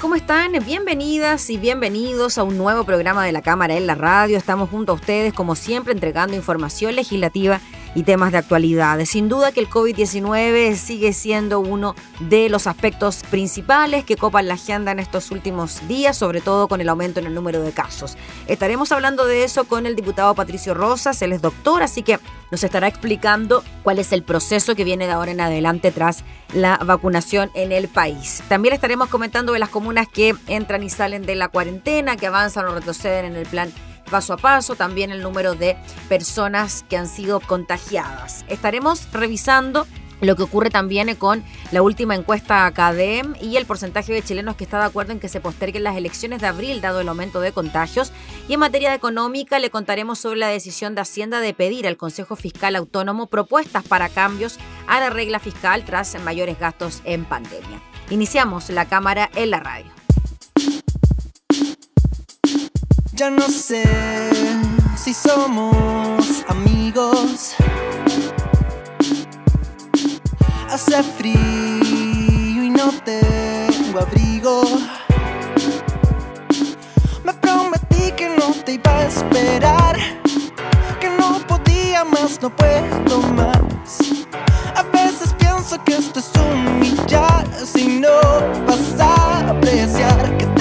¿Cómo 0.00 0.16
están? 0.16 0.52
Bienvenidas 0.66 1.48
y 1.48 1.56
bienvenidos 1.56 2.38
a 2.38 2.42
un 2.42 2.58
nuevo 2.58 2.82
programa 2.82 3.24
de 3.24 3.30
la 3.30 3.40
Cámara 3.40 3.76
en 3.76 3.86
la 3.86 3.94
Radio. 3.94 4.36
Estamos 4.36 4.68
junto 4.68 4.90
a 4.90 4.94
ustedes, 4.96 5.32
como 5.32 5.54
siempre, 5.54 5.92
entregando 5.92 6.34
información 6.34 6.96
legislativa 6.96 7.60
y 7.94 8.02
temas 8.02 8.32
de 8.32 8.38
actualidad. 8.38 8.98
Sin 9.04 9.28
duda 9.28 9.52
que 9.52 9.60
el 9.60 9.68
COVID-19 9.68 10.76
sigue 10.76 11.12
siendo 11.12 11.60
uno 11.60 11.94
de 12.20 12.48
los 12.48 12.66
aspectos 12.66 13.22
principales 13.30 14.04
que 14.04 14.16
copan 14.16 14.48
la 14.48 14.54
agenda 14.54 14.92
en 14.92 14.98
estos 14.98 15.30
últimos 15.30 15.86
días, 15.88 16.16
sobre 16.16 16.40
todo 16.40 16.68
con 16.68 16.80
el 16.80 16.88
aumento 16.88 17.20
en 17.20 17.26
el 17.26 17.34
número 17.34 17.62
de 17.62 17.72
casos. 17.72 18.16
Estaremos 18.46 18.92
hablando 18.92 19.26
de 19.26 19.44
eso 19.44 19.64
con 19.64 19.86
el 19.86 19.96
diputado 19.96 20.34
Patricio 20.34 20.74
Rosas, 20.74 21.20
él 21.22 21.32
es 21.32 21.42
doctor, 21.42 21.82
así 21.82 22.02
que 22.02 22.18
nos 22.50 22.64
estará 22.64 22.88
explicando 22.88 23.62
cuál 23.82 23.98
es 23.98 24.12
el 24.12 24.22
proceso 24.22 24.74
que 24.74 24.84
viene 24.84 25.06
de 25.06 25.12
ahora 25.12 25.30
en 25.32 25.40
adelante 25.40 25.90
tras 25.90 26.24
la 26.52 26.76
vacunación 26.78 27.50
en 27.54 27.72
el 27.72 27.88
país. 27.88 28.42
También 28.48 28.74
estaremos 28.74 29.08
comentando 29.08 29.52
de 29.52 29.58
las 29.58 29.68
comunas 29.68 30.08
que 30.08 30.34
entran 30.46 30.82
y 30.82 30.90
salen 30.90 31.26
de 31.26 31.36
la 31.36 31.48
cuarentena, 31.48 32.16
que 32.16 32.26
avanzan 32.26 32.66
o 32.66 32.74
retroceden 32.74 33.24
en 33.24 33.36
el 33.36 33.46
plan 33.46 33.72
paso 34.10 34.34
a 34.34 34.36
paso, 34.36 34.74
también 34.74 35.10
el 35.10 35.22
número 35.22 35.54
de 35.54 35.76
personas 36.08 36.84
que 36.88 36.96
han 36.96 37.08
sido 37.08 37.40
contagiadas. 37.40 38.44
Estaremos 38.48 39.10
revisando 39.12 39.86
lo 40.20 40.36
que 40.36 40.42
ocurre 40.42 40.70
también 40.70 41.14
con 41.16 41.42
la 41.72 41.82
última 41.82 42.14
encuesta 42.14 42.66
ACADEM 42.66 43.34
y 43.40 43.56
el 43.56 43.66
porcentaje 43.66 44.12
de 44.12 44.22
chilenos 44.22 44.56
que 44.56 44.64
está 44.64 44.78
de 44.78 44.84
acuerdo 44.84 45.12
en 45.12 45.20
que 45.20 45.28
se 45.28 45.40
posterguen 45.40 45.84
las 45.84 45.96
elecciones 45.96 46.40
de 46.40 46.46
abril 46.46 46.80
dado 46.80 47.00
el 47.00 47.08
aumento 47.08 47.40
de 47.40 47.52
contagios. 47.52 48.12
Y 48.48 48.54
en 48.54 48.60
materia 48.60 48.94
económica 48.94 49.58
le 49.58 49.70
contaremos 49.70 50.18
sobre 50.18 50.40
la 50.40 50.48
decisión 50.48 50.94
de 50.94 51.00
Hacienda 51.02 51.40
de 51.40 51.54
pedir 51.54 51.86
al 51.86 51.96
Consejo 51.96 52.36
Fiscal 52.36 52.76
Autónomo 52.76 53.28
propuestas 53.28 53.84
para 53.84 54.08
cambios 54.08 54.58
a 54.86 55.00
la 55.00 55.10
regla 55.10 55.38
fiscal 55.38 55.84
tras 55.84 56.20
mayores 56.22 56.58
gastos 56.58 57.00
en 57.04 57.24
pandemia. 57.24 57.80
Iniciamos 58.10 58.68
la 58.70 58.86
cámara 58.86 59.30
en 59.34 59.50
la 59.50 59.60
radio. 59.60 59.99
Ya 63.20 63.28
no 63.28 63.50
sé 63.50 63.84
si 64.96 65.12
somos 65.12 66.42
amigos. 66.48 67.54
Hace 70.70 71.02
frío 71.02 72.64
y 72.64 72.70
no 72.70 72.90
tengo 73.04 73.98
abrigo. 73.98 74.62
Me 77.22 77.34
prometí 77.34 78.10
que 78.12 78.34
no 78.38 78.54
te 78.64 78.72
iba 78.72 78.90
a 78.90 79.04
esperar. 79.04 79.98
Que 80.98 81.10
no 81.10 81.46
podía 81.46 82.06
más, 82.06 82.40
no 82.40 82.48
puedo 82.56 83.20
más. 83.34 83.98
A 84.74 84.82
veces 84.94 85.34
pienso 85.38 85.76
que 85.84 85.96
esto 85.96 86.20
es 86.20 86.30
humillar 86.40 87.46
si 87.66 88.00
no 88.00 88.18
vas 88.66 88.98
a 88.98 89.50
apreciar 89.50 90.38
que 90.38 90.46
te 90.46 90.59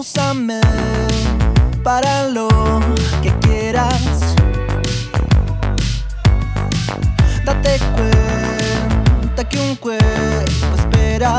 úsame 0.00 0.62
para 1.84 2.28
lo 2.28 2.48
que 3.22 3.30
quieras. 3.40 4.34
Date 7.44 7.78
cuenta 7.94 9.46
que 9.46 9.58
un 9.60 9.76
cuerpo 9.76 10.74
espera. 10.78 11.38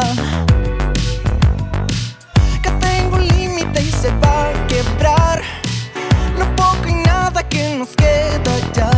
Que 2.62 2.70
tengo 2.86 3.16
un 3.16 3.28
límite 3.28 3.82
y 3.82 3.92
se 3.92 4.12
va 4.24 4.50
a 4.50 4.68
quebrar. 4.68 5.42
Lo 6.38 6.46
poco 6.56 6.88
y 6.88 6.94
nada 6.94 7.42
que 7.50 7.76
nos 7.80 7.90
queda 7.96 8.54
ya. 8.74 8.92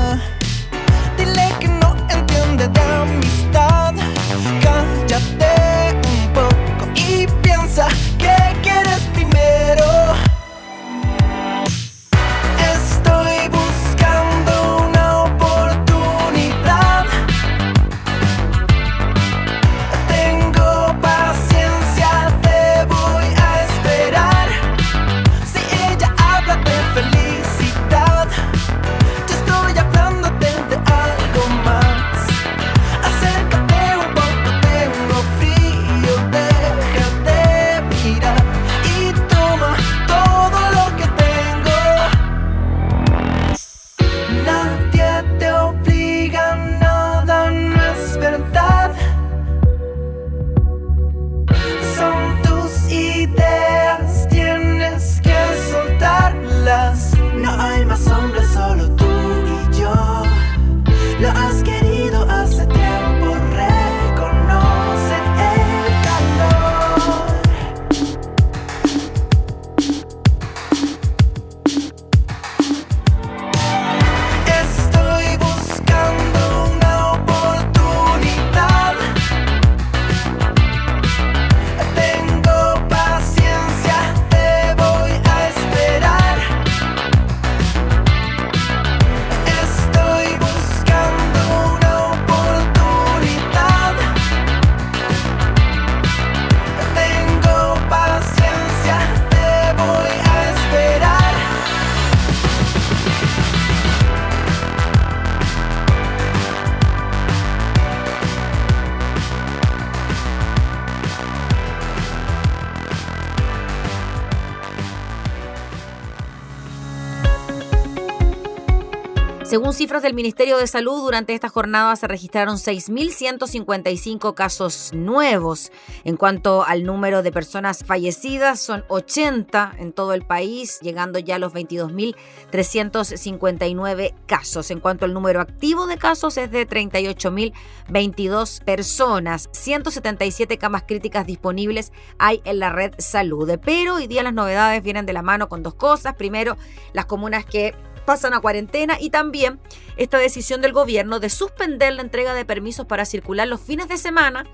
Según 119.54 119.76
cifras 119.76 120.02
del 120.02 120.16
Ministerio 120.16 120.58
de 120.58 120.66
Salud, 120.66 121.04
durante 121.04 121.36
esta 121.36 121.48
jornada 121.48 121.96
se 121.96 122.08
registraron 122.08 122.56
6.155 122.56 124.34
casos 124.34 124.90
nuevos. 124.96 125.72
En 126.04 126.18
cuanto 126.18 126.64
al 126.64 126.84
número 126.84 127.22
de 127.22 127.32
personas 127.32 127.86
fallecidas, 127.86 128.60
son 128.60 128.84
80 128.88 129.76
en 129.78 129.94
todo 129.94 130.16
el 130.16 130.26
país, 130.26 130.80
llegando 130.82 131.20
ya 131.20 131.36
a 131.36 131.38
los 131.38 131.54
22.359 131.54 134.16
casos. 134.26 134.72
En 134.72 134.80
cuanto 134.80 135.06
al 135.06 135.14
número 135.14 135.40
activo 135.40 135.86
de 135.86 136.00
casos, 136.00 136.36
es 136.38 136.50
de 136.50 136.68
38.022 136.68 138.64
personas. 138.64 139.50
177 139.52 140.58
camas 140.58 140.86
críticas 140.88 141.28
disponibles 141.28 141.94
hay 142.18 142.42
en 142.46 142.58
la 142.58 142.72
red 142.72 142.96
salud. 142.98 143.52
Pero 143.64 143.98
hoy 143.98 144.08
día 144.08 144.24
las 144.24 144.34
novedades 144.34 144.82
vienen 144.82 145.06
de 145.06 145.14
la 145.14 145.22
mano 145.22 145.48
con 145.48 145.62
dos 145.62 145.76
cosas. 145.76 146.16
Primero, 146.16 146.58
las 146.94 147.06
comunas 147.06 147.46
que 147.46 147.76
pasan 148.06 148.34
a 148.34 148.40
cuarentena 148.40 148.98
y 149.00 149.10
también 149.10 149.60
esta 149.98 150.18
decisión 150.18 150.62
del 150.62 150.74
gobierno 150.74 151.20
de 151.20 151.30
suspender 151.30 151.94
la 151.94 152.02
entrega 152.02 152.34
de 152.34 152.46
permisos 152.46 152.86
para 152.86 153.06
circular 153.06 153.48
los 153.48 153.62
fines 153.62 153.88
de 153.88 153.98
semana 153.98 154.46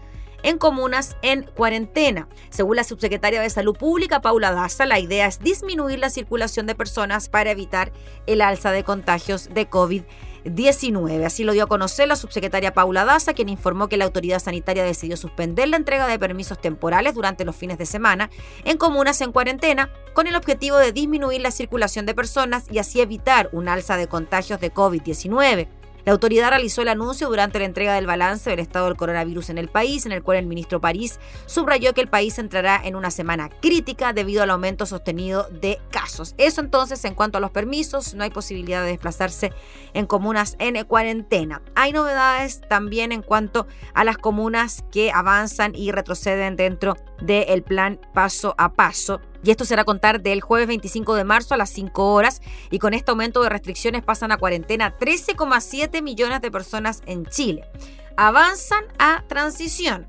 en 0.44 0.58
comunas 0.58 1.18
en 1.22 1.44
cuarentena. 1.44 2.28
Según 2.50 2.78
la 2.78 2.84
subsecretaria 2.84 3.42
de 3.42 3.50
Salud 3.50 3.76
Pública, 3.76 4.22
Paula 4.22 4.52
Daza, 4.52 4.86
la 4.86 5.00
idea 5.00 5.28
es 5.28 5.40
disminuir 5.40 6.00
la 6.00 6.10
circulación 6.10 6.66
de 6.66 6.76
personas 6.76 7.30
para 7.30 7.52
evitar 7.52 7.92
el 8.26 8.42
alza 8.42 8.72
de 8.72 8.84
contagios 8.84 9.50
de 9.54 9.70
COVID-19. 9.70 10.29
19. 10.50 11.26
Así 11.26 11.44
lo 11.44 11.54
dio 11.54 11.64
a 11.64 11.68
conocer 11.68 12.08
la 12.08 12.16
subsecretaria 12.16 12.74
Paula 12.74 13.06
Daza, 13.06 13.34
quien 13.34 13.50
informó 13.50 13.88
que 13.88 13.98
la 13.98 14.06
autoridad 14.06 14.40
sanitaria 14.40 14.84
decidió 14.84 15.18
suspender 15.18 15.68
la 15.70 15.78
entrega 15.78 16.08
de 16.08 16.20
permisos 16.20 16.60
temporales 16.60 17.16
durante 17.16 17.46
los 17.46 17.56
fines 17.56 17.78
de 17.78 17.86
semana 17.86 18.30
en 18.66 18.78
comunas 18.78 19.22
en 19.22 19.32
cuarentena 19.32 19.92
con 20.14 20.28
el 20.28 20.36
objetivo 20.36 20.78
de 20.78 20.92
disminuir 20.92 21.42
la 21.42 21.52
circulación 21.52 22.06
de 22.06 22.16
personas 22.16 22.66
y 22.72 22.80
así 22.80 23.02
evitar 23.02 23.50
un 23.52 23.70
alza 23.70 23.98
de 23.98 24.08
contagios 24.08 24.60
de 24.60 24.74
COVID-19. 24.74 25.79
La 26.06 26.14
autoridad 26.14 26.50
realizó 26.50 26.82
el 26.82 26.88
anuncio 26.88 27.28
durante 27.28 27.60
la 27.60 27.66
entrega 27.66 27.96
del 27.96 28.08
balance 28.08 28.50
del 28.50 28.60
estado 28.60 28.86
del 28.86 28.98
coronavirus 28.98 29.50
en 29.50 29.58
el 29.58 29.68
país, 29.68 30.06
en 30.06 30.12
el 30.12 30.24
cual 30.24 30.38
el 30.38 30.46
ministro 30.46 30.82
París 30.82 31.20
subrayó 31.46 31.94
que 31.94 32.02
el 32.02 32.08
país 32.08 32.40
entrará 32.40 32.82
en 32.84 32.96
una 32.96 33.12
semana 33.12 33.50
crítica 33.50 34.14
debido 34.14 34.44
al 34.44 34.50
aumento 34.50 34.86
sostenido 34.86 35.48
de 35.50 35.80
casos. 35.92 36.36
Eso 36.38 36.62
entonces 36.62 37.04
en 37.06 37.16
cuanto 37.16 37.38
a 37.38 37.42
los 37.42 37.52
permisos, 37.52 38.14
no 38.14 38.24
hay 38.24 38.30
posibilidad 38.30 38.84
de 38.84 38.90
desplazarse 38.90 39.52
en 39.94 40.06
comunas 40.06 40.56
en 40.60 40.84
cuarentena. 40.86 41.62
Hay 41.76 41.92
novedades 41.92 42.62
también 42.68 43.12
en 43.12 43.22
cuanto 43.22 43.68
a 43.94 44.04
las 44.04 44.18
comunas 44.18 44.84
que 44.92 45.12
avanzan 45.12 45.76
y 45.76 45.92
retroceden 45.92 46.56
dentro 46.56 46.96
del 47.22 47.64
plan 47.64 48.00
paso 48.14 48.56
a 48.58 48.74
paso. 48.74 49.20
Y 49.44 49.52
esto 49.52 49.66
será 49.66 49.84
contar 49.84 50.22
del 50.22 50.42
jueves 50.42 50.68
25 50.68 51.16
de 51.16 51.24
marzo 51.24 51.54
a 51.54 51.58
las 51.58 51.70
5 51.70 52.14
horas. 52.14 52.42
Y 52.72 52.80
con 52.80 52.94
este 52.94 53.12
aumento 53.12 53.42
de 53.42 53.50
restricciones 53.50 54.04
pasan 54.04 54.32
a 54.32 54.38
cuarentena 54.38 54.98
13,7 54.98 56.02
millones 56.02 56.42
de 56.42 56.52
personas 56.52 57.02
en 57.06 57.26
Chile. 57.26 57.64
Avanzan 58.18 58.84
a 58.98 59.24
transición. 59.28 60.08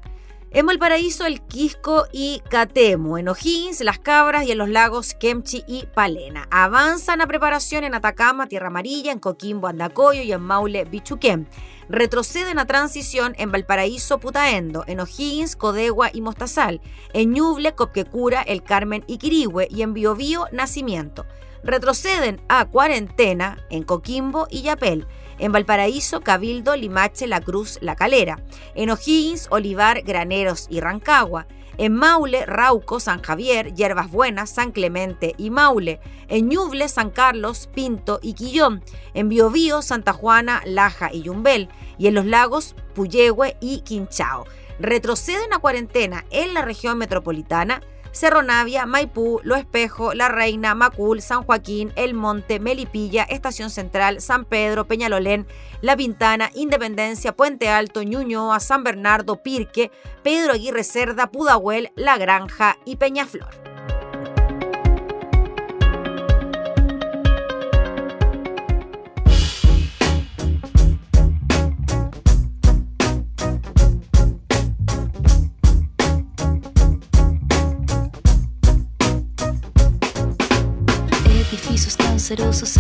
En 0.52 0.66
Valparaíso, 0.66 1.26
el 1.26 1.40
Quisco 1.42 2.06
y 2.12 2.42
Catemo, 2.50 3.18
en 3.18 3.28
O'Higgins, 3.28 3.80
Las 3.82 4.00
Cabras 4.00 4.44
y 4.44 4.50
en 4.50 4.58
los 4.58 4.68
lagos 4.68 5.14
Kemchi 5.14 5.62
y 5.68 5.86
Palena. 5.86 6.48
Avanzan 6.50 7.20
a 7.20 7.28
preparación 7.28 7.84
en 7.84 7.94
Atacama, 7.94 8.48
Tierra 8.48 8.66
Amarilla, 8.66 9.12
en 9.12 9.20
Coquimbo, 9.20 9.68
Andacoyo 9.68 10.22
y 10.22 10.32
en 10.32 10.40
Maule, 10.40 10.84
Bichuquén 10.86 11.46
retroceden 11.90 12.60
a 12.60 12.66
transición 12.66 13.34
en 13.36 13.50
Valparaíso, 13.50 14.18
Putaendo, 14.18 14.84
en 14.86 15.00
O'Higgins, 15.00 15.56
Codegua 15.56 16.10
y 16.12 16.20
Mostazal, 16.20 16.80
en 17.12 17.32
Ñuble, 17.32 17.74
Copquecura, 17.74 18.42
El 18.42 18.62
Carmen 18.62 19.04
y 19.08 19.18
Quirihue 19.18 19.66
y 19.70 19.82
en 19.82 19.92
Biobío, 19.92 20.46
Nacimiento. 20.52 21.26
Retroceden 21.64 22.40
a 22.48 22.64
cuarentena 22.66 23.58
en 23.70 23.82
Coquimbo 23.82 24.46
y 24.50 24.62
Yapel, 24.62 25.06
en 25.40 25.50
Valparaíso, 25.50 26.20
Cabildo, 26.20 26.76
Limache, 26.76 27.26
La 27.26 27.40
Cruz, 27.40 27.78
La 27.80 27.96
Calera, 27.96 28.38
en 28.74 28.90
O'Higgins, 28.90 29.48
Olivar, 29.50 30.02
Graneros 30.02 30.66
y 30.70 30.80
Rancagua, 30.80 31.46
en 31.78 31.94
Maule, 31.94 32.44
Rauco, 32.44 33.00
San 33.00 33.22
Javier, 33.22 33.74
Hierbas 33.74 34.10
Buenas, 34.10 34.50
San 34.50 34.70
Clemente 34.70 35.34
y 35.38 35.48
Maule. 35.48 35.98
En 36.28 36.50
Ñuble, 36.50 36.86
San 36.88 37.08
Carlos, 37.08 37.70
Pinto 37.72 38.18
y 38.22 38.34
Quillón. 38.34 38.82
En 39.14 39.30
Biobío, 39.30 39.80
Santa 39.80 40.12
Juana, 40.12 40.60
Laja 40.66 41.10
y 41.10 41.22
Yumbel. 41.22 41.70
Y 41.96 42.08
en 42.08 42.14
los 42.14 42.26
lagos, 42.26 42.76
Puyehue 42.94 43.56
y 43.62 43.80
Quinchao. 43.80 44.44
Retroceden 44.78 45.54
a 45.54 45.58
cuarentena 45.58 46.26
en 46.30 46.52
la 46.52 46.60
región 46.60 46.98
metropolitana 46.98 47.80
Cerro 48.12 48.42
Navia, 48.42 48.86
Maipú, 48.86 49.40
Lo 49.44 49.56
Espejo, 49.56 50.14
La 50.14 50.28
Reina, 50.28 50.74
Macul, 50.74 51.22
San 51.22 51.44
Joaquín, 51.44 51.92
El 51.96 52.14
Monte, 52.14 52.60
Melipilla, 52.60 53.22
Estación 53.24 53.70
Central, 53.70 54.20
San 54.20 54.44
Pedro, 54.44 54.86
Peñalolén, 54.86 55.46
La 55.80 55.96
Pintana, 55.96 56.50
Independencia, 56.54 57.36
Puente 57.36 57.68
Alto, 57.68 58.02
Ñuñoa, 58.02 58.60
San 58.60 58.82
Bernardo, 58.82 59.42
Pirque, 59.42 59.90
Pedro 60.22 60.52
Aguirre 60.52 60.84
Cerda, 60.84 61.30
Pudahuel, 61.30 61.90
La 61.94 62.18
Granja 62.18 62.76
y 62.84 62.96
Peñaflor. 62.96 63.69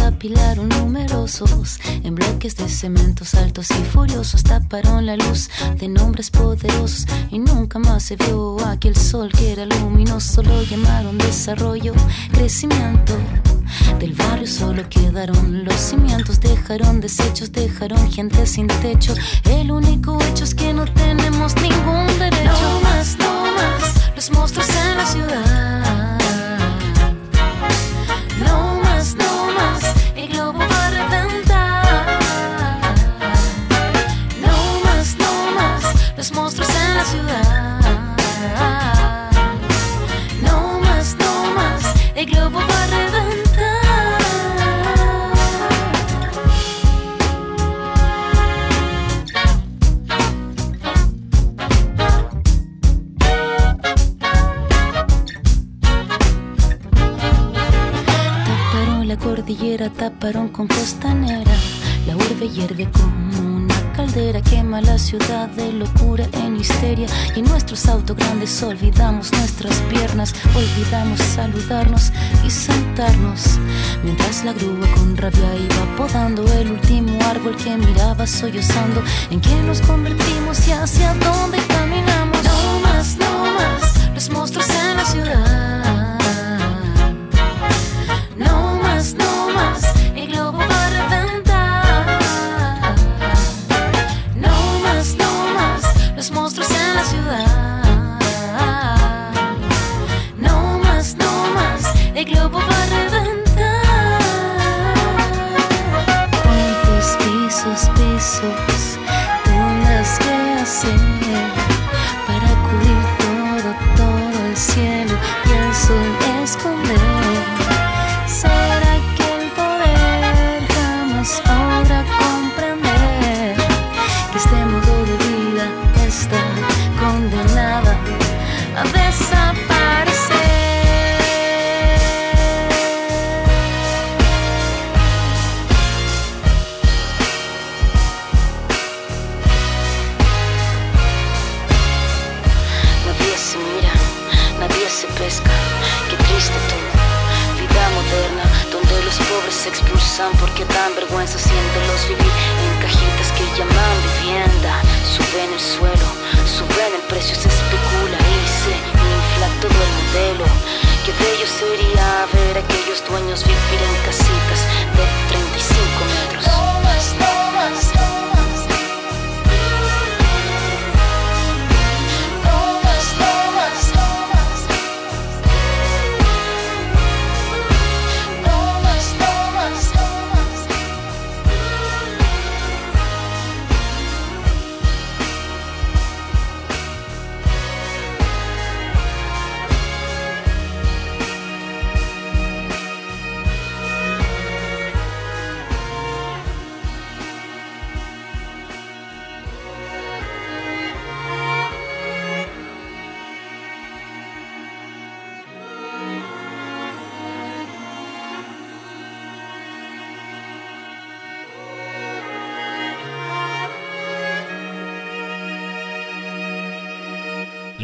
Apilaron 0.06 0.68
numerosos 0.68 1.80
en 2.04 2.14
bloques 2.14 2.56
de 2.56 2.68
cementos 2.68 3.34
altos 3.34 3.68
y 3.72 3.84
furiosos. 3.84 4.44
Taparon 4.44 5.06
la 5.06 5.16
luz 5.16 5.50
de 5.76 5.88
nombres 5.88 6.30
poderosos 6.30 7.06
y 7.30 7.40
nunca 7.40 7.80
más 7.80 8.04
se 8.04 8.14
vio 8.14 8.64
aquel 8.64 8.94
sol 8.94 9.28
que 9.32 9.50
era 9.50 9.66
luminoso. 9.66 10.42
Lo 10.42 10.62
llamaron 10.62 11.18
desarrollo, 11.18 11.94
crecimiento. 12.32 13.14
Del 13.98 14.12
barrio 14.12 14.46
solo 14.46 14.88
quedaron 14.88 15.64
los 15.64 15.74
cimientos, 15.74 16.40
dejaron 16.40 17.00
desechos, 17.00 17.50
dejaron 17.50 18.08
gente 18.12 18.46
sin 18.46 18.68
techo. 18.68 19.14
El 19.44 19.72
único 19.72 20.16
hecho 20.22 20.44
es 20.44 20.54
que 20.54 20.72
no 20.72 20.84
tenemos 20.84 21.56
ningún 21.56 22.06
derecho. 22.20 22.52
No 22.52 22.80
más, 22.82 23.18
no 23.18 23.42
más, 23.56 24.14
los 24.14 24.30
monstruos 24.30 24.68
en 24.68 24.96
la 24.96 25.06
ciudad. 25.06 25.70
Taparon 60.20 60.48
con 60.48 60.68
costanera. 60.68 61.52
La 62.06 62.14
urbe 62.14 62.48
hierve 62.48 62.86
como 62.90 63.56
una 63.56 63.74
caldera, 63.92 64.42
quema 64.42 64.82
la 64.82 64.98
ciudad 64.98 65.48
de 65.48 65.72
locura 65.72 66.26
en 66.32 66.56
histeria. 66.56 67.06
Y 67.34 67.40
en 67.40 67.46
nuestros 67.46 67.86
autos 67.86 68.16
grandes 68.16 68.62
olvidamos 68.62 69.32
nuestras 69.32 69.74
piernas, 69.88 70.34
olvidamos 70.54 71.20
saludarnos 71.20 72.12
y 72.44 72.50
sentarnos. 72.50 73.58
Mientras 74.04 74.44
la 74.44 74.52
grúa 74.52 74.86
con 74.94 75.16
rabia 75.16 75.56
iba 75.56 75.96
podando 75.96 76.44
el 76.52 76.72
último 76.72 77.18
árbol 77.24 77.56
que 77.56 77.76
miraba 77.78 78.26
sollozando. 78.26 79.02
¿En 79.30 79.40
qué 79.40 79.54
nos 79.62 79.80
convertimos 79.80 80.68
y 80.68 80.72
hacia 80.72 81.14
dónde 81.14 81.58
caminamos? 81.66 82.44
No 82.44 82.80
más, 82.80 83.16
no 83.16 83.44
más, 83.54 84.14
los 84.14 84.28
monstruos 84.30 84.68
en 84.68 84.96
la 84.96 85.04
ciudad. 85.04 85.59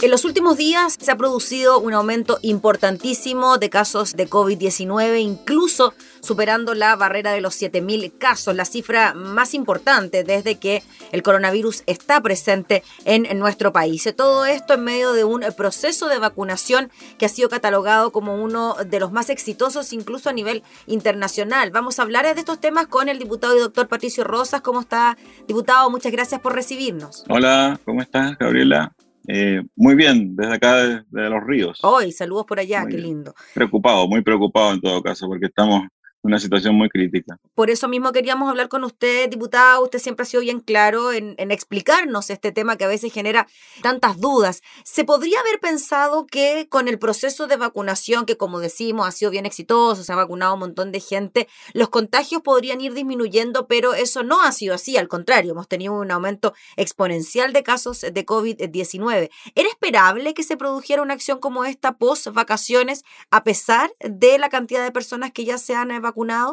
En 0.00 0.12
los 0.12 0.24
últimos 0.24 0.56
días 0.56 0.96
se 1.00 1.10
ha 1.10 1.16
producido 1.16 1.80
un 1.80 1.92
aumento 1.92 2.38
importantísimo 2.42 3.58
de 3.58 3.68
casos 3.68 4.14
de 4.14 4.30
COVID-19, 4.30 5.20
incluso 5.20 5.92
superando 6.20 6.74
la 6.74 6.94
barrera 6.94 7.32
de 7.32 7.40
los 7.40 7.60
7.000 7.60 8.12
casos, 8.16 8.54
la 8.54 8.64
cifra 8.64 9.12
más 9.14 9.54
importante 9.54 10.22
desde 10.22 10.54
que 10.54 10.84
el 11.10 11.24
coronavirus 11.24 11.82
está 11.86 12.20
presente 12.20 12.84
en, 13.06 13.26
nuestro 13.40 13.72
país. 13.72 14.08
Todo 14.16 14.46
esto 14.46 14.74
en 14.74 14.84
medio 14.84 15.14
de 15.14 15.24
un 15.24 15.44
proceso 15.56 16.06
de 16.06 16.20
vacunación 16.20 16.92
que 17.18 17.26
ha 17.26 17.28
sido 17.28 17.48
catalogado 17.48 18.12
como 18.12 18.40
uno 18.40 18.76
de 18.86 19.00
los 19.00 19.10
más 19.10 19.30
exitosos 19.30 19.92
incluso 19.92 20.30
a 20.30 20.32
nivel 20.32 20.62
internacional. 20.86 21.72
Vamos 21.72 21.98
a 21.98 22.02
hablar 22.02 22.32
de 22.32 22.38
estos 22.38 22.60
temas 22.60 22.86
con 22.86 23.08
el 23.08 23.18
diputado 23.18 23.56
y 23.56 23.60
doctor 23.60 23.88
Patricio 23.88 24.22
Rosas. 24.22 24.60
¿Cómo 24.60 24.80
está, 24.80 25.18
diputado? 25.48 25.90
Muchas 25.90 26.12
gracias 26.12 26.40
por 26.40 26.54
recibirnos. 26.54 27.24
Hola, 27.28 27.80
¿cómo 27.84 28.00
estás, 28.00 28.38
Gabriela? 28.38 28.92
Eh, 29.30 29.62
muy 29.76 29.94
bien, 29.94 30.34
desde 30.34 30.54
acá, 30.54 30.76
de, 30.76 31.04
Los 31.10 31.44
Ríos. 31.44 31.78
Hoy, 31.82 32.12
saludos 32.12 32.46
por 32.46 32.58
allá, 32.58 32.86
qué 32.86 32.96
lindo. 32.96 33.34
Preocupado, 33.54 34.08
muy 34.08 34.22
preocupado 34.22 34.72
en 34.72 34.80
todo 34.80 35.02
caso, 35.02 35.26
porque 35.28 35.46
estamos 35.46 35.82
una 36.22 36.38
situación 36.38 36.74
muy 36.74 36.88
crítica. 36.88 37.38
Por 37.54 37.70
eso 37.70 37.88
mismo 37.88 38.12
queríamos 38.12 38.48
hablar 38.48 38.68
con 38.68 38.84
usted, 38.84 39.30
diputado. 39.30 39.84
Usted 39.84 39.98
siempre 40.00 40.24
ha 40.24 40.26
sido 40.26 40.42
bien 40.42 40.60
claro 40.60 41.12
en, 41.12 41.36
explicarnos 41.50 42.30
este 42.30 42.52
tema 42.52 42.76
que 42.76 42.84
a 42.84 42.88
veces 42.88 43.12
genera 43.12 43.46
tantas 43.82 44.20
dudas. 44.20 44.62
¿Se 44.84 45.04
podría 45.04 45.40
haber 45.40 45.60
pensado 45.60 46.26
que 46.26 46.66
con 46.68 46.88
el 46.88 46.98
proceso 46.98 47.46
de 47.46 47.56
vacunación, 47.56 48.26
que 48.26 48.36
como 48.36 48.58
decimos 48.58 49.06
ha 49.06 49.12
sido 49.12 49.30
bien 49.30 49.46
exitoso, 49.46 50.02
se 50.02 50.12
ha 50.12 50.16
vacunado 50.16 50.54
un 50.54 50.60
montón 50.60 50.92
de 50.92 51.00
gente, 51.00 51.48
los 51.72 51.88
contagios 51.88 52.42
podrían 52.42 52.80
ir 52.80 52.94
disminuyendo, 52.94 53.66
pero 53.68 53.94
eso 53.94 54.22
no 54.22 54.42
ha 54.42 54.52
sido 54.52 54.74
así, 54.74 54.96
al 54.96 55.08
contrario, 55.08 55.52
hemos 55.52 55.68
tenido 55.68 55.94
un 55.94 56.10
aumento 56.10 56.52
exponencial 56.76 57.52
de 57.52 57.62
casos 57.62 58.00
de 58.00 58.26
COVID-19. 58.26 59.30
¿Era 59.54 59.68
esperable 59.68 60.34
que 60.34 60.42
se 60.42 60.56
produjera 60.56 61.02
una 61.02 61.14
acción 61.14 61.38
como 61.38 61.64
esta 61.64 61.96
post 61.96 62.28
vacaciones 62.28 63.04
a 63.30 63.44
pesar 63.44 63.90
de 64.00 64.38
la 64.38 64.48
cantidad 64.48 64.82
de 64.82 64.92
personas 64.92 65.32
que 65.32 65.44
ya 65.44 65.58
se 65.58 65.74
han 65.74 65.88
vacunado? 65.88 66.07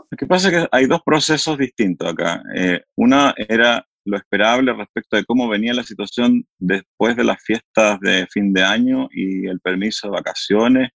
Lo 0.09 0.17
que 0.17 0.25
pasa 0.25 0.49
es 0.49 0.53
que 0.53 0.67
hay 0.71 0.85
dos 0.85 1.01
procesos 1.05 1.57
distintos 1.57 2.11
acá. 2.11 2.41
Eh, 2.55 2.81
una 2.95 3.33
era 3.37 3.85
lo 4.05 4.17
esperable 4.17 4.71
respecto 4.73 5.17
de 5.17 5.25
cómo 5.25 5.47
venía 5.47 5.73
la 5.73 5.83
situación 5.83 6.45
después 6.59 7.15
de 7.15 7.23
las 7.23 7.41
fiestas 7.41 7.99
de 8.01 8.27
fin 8.31 8.53
de 8.53 8.63
año 8.63 9.09
y 9.11 9.47
el 9.47 9.59
permiso 9.59 10.07
de 10.07 10.11
vacaciones 10.11 10.89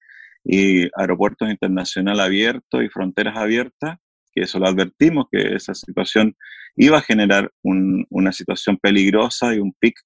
y 0.44 0.88
aeropuertos 0.98 1.50
internacionales 1.50 2.24
abiertos 2.24 2.82
y 2.82 2.88
fronteras 2.88 3.36
abiertas, 3.36 3.98
que 4.32 4.42
eso 4.42 4.58
lo 4.58 4.68
advertimos, 4.68 5.26
que 5.30 5.56
esa 5.56 5.74
situación 5.74 6.36
iba 6.76 6.98
a 6.98 7.02
generar 7.02 7.50
una 7.62 8.32
situación 8.32 8.78
peligrosa 8.78 9.54
y 9.54 9.58
un 9.58 9.74
pic, 9.78 9.98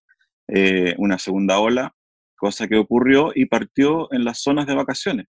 eh, 0.48 0.94
una 0.98 1.18
segunda 1.18 1.58
ola, 1.58 1.92
cosa 2.36 2.66
que 2.66 2.76
ocurrió 2.76 3.32
y 3.34 3.46
partió 3.46 4.12
en 4.12 4.24
las 4.24 4.40
zonas 4.40 4.66
de 4.66 4.74
vacaciones. 4.74 5.26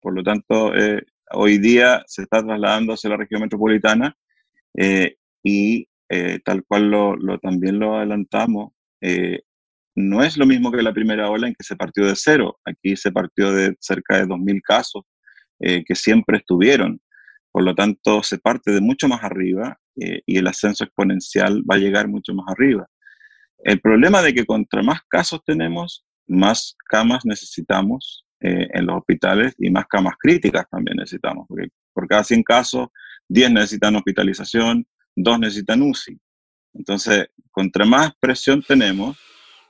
Por 0.00 0.14
lo 0.14 0.22
tanto, 0.22 0.74
eh, 0.74 1.02
hoy 1.32 1.58
día 1.58 2.02
se 2.06 2.22
está 2.22 2.42
trasladando 2.44 2.94
hacia 2.94 3.10
la 3.10 3.16
región 3.16 3.42
metropolitana 3.42 4.16
eh, 4.76 5.16
y 5.42 5.88
eh, 6.08 6.38
tal 6.44 6.64
cual 6.64 6.90
lo, 6.90 7.38
también 7.38 7.78
lo 7.78 7.96
adelantamos, 7.96 8.72
eh, 9.00 9.40
no 9.94 10.22
es 10.22 10.36
lo 10.36 10.46
mismo 10.46 10.70
que 10.70 10.82
la 10.82 10.94
primera 10.94 11.28
ola 11.28 11.48
en 11.48 11.54
que 11.54 11.64
se 11.64 11.76
partió 11.76 12.06
de 12.06 12.14
cero. 12.16 12.58
Aquí 12.64 12.96
se 12.96 13.10
partió 13.10 13.52
de 13.52 13.76
cerca 13.80 14.16
de 14.16 14.26
2.000 14.26 14.60
casos 14.62 15.02
que 15.60 15.94
siempre 15.96 16.38
estuvieron. 16.38 17.00
Por 17.50 17.64
lo 17.64 17.74
tanto, 17.74 18.22
se 18.22 18.38
parte 18.38 18.70
de 18.70 18.80
mucho 18.80 19.08
más 19.08 19.24
arriba 19.24 19.76
y 19.96 20.38
el 20.38 20.46
ascenso 20.46 20.84
exponencial 20.84 21.64
va 21.68 21.74
a 21.74 21.78
llegar 21.78 22.06
mucho 22.06 22.32
más 22.32 22.46
arriba. 22.48 22.86
El 23.64 23.80
problema 23.80 24.22
de 24.22 24.32
que 24.34 24.46
contra 24.46 24.84
más 24.84 25.00
casos 25.08 25.40
tenemos, 25.44 26.06
más 26.28 26.76
camas 26.88 27.24
necesitamos 27.24 28.27
eh, 28.40 28.68
en 28.72 28.86
los 28.86 28.98
hospitales 28.98 29.54
y 29.58 29.70
más 29.70 29.86
camas 29.86 30.14
críticas 30.18 30.66
también 30.70 30.96
necesitamos, 30.96 31.46
porque 31.48 31.68
por 31.92 32.06
cada 32.06 32.22
100 32.22 32.42
casos, 32.42 32.88
10 33.28 33.50
necesitan 33.50 33.96
hospitalización, 33.96 34.86
2 35.16 35.38
necesitan 35.40 35.82
UCI. 35.82 36.18
Entonces, 36.74 37.26
contra 37.50 37.84
más 37.84 38.12
presión 38.20 38.62
tenemos, 38.62 39.18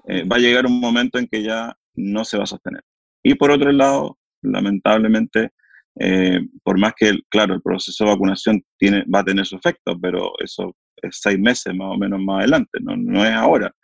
eh, 0.06 0.24
va 0.24 0.36
a 0.36 0.40
llegar 0.40 0.66
un 0.66 0.80
momento 0.80 1.18
en 1.18 1.26
que 1.26 1.42
ya 1.42 1.74
no 1.94 2.24
se 2.24 2.36
va 2.36 2.44
a 2.44 2.46
sostener. 2.46 2.82
Y 3.22 3.34
por 3.34 3.50
otro 3.50 3.72
lado, 3.72 4.18
lamentablemente, 4.42 5.52
eh, 5.98 6.40
por 6.62 6.78
más 6.78 6.92
que, 6.96 7.18
claro, 7.28 7.54
el 7.54 7.62
proceso 7.62 8.04
de 8.04 8.10
vacunación 8.10 8.62
tiene, 8.76 9.04
va 9.12 9.20
a 9.20 9.24
tener 9.24 9.46
su 9.46 9.56
efecto, 9.56 9.98
pero 10.00 10.32
eso 10.38 10.76
es 10.96 11.18
seis 11.20 11.38
meses 11.38 11.74
más 11.74 11.88
o 11.94 11.98
menos 11.98 12.20
más 12.20 12.40
adelante, 12.40 12.78
no, 12.80 12.96
no 12.96 13.24
es 13.24 13.32
ahora. 13.32 13.74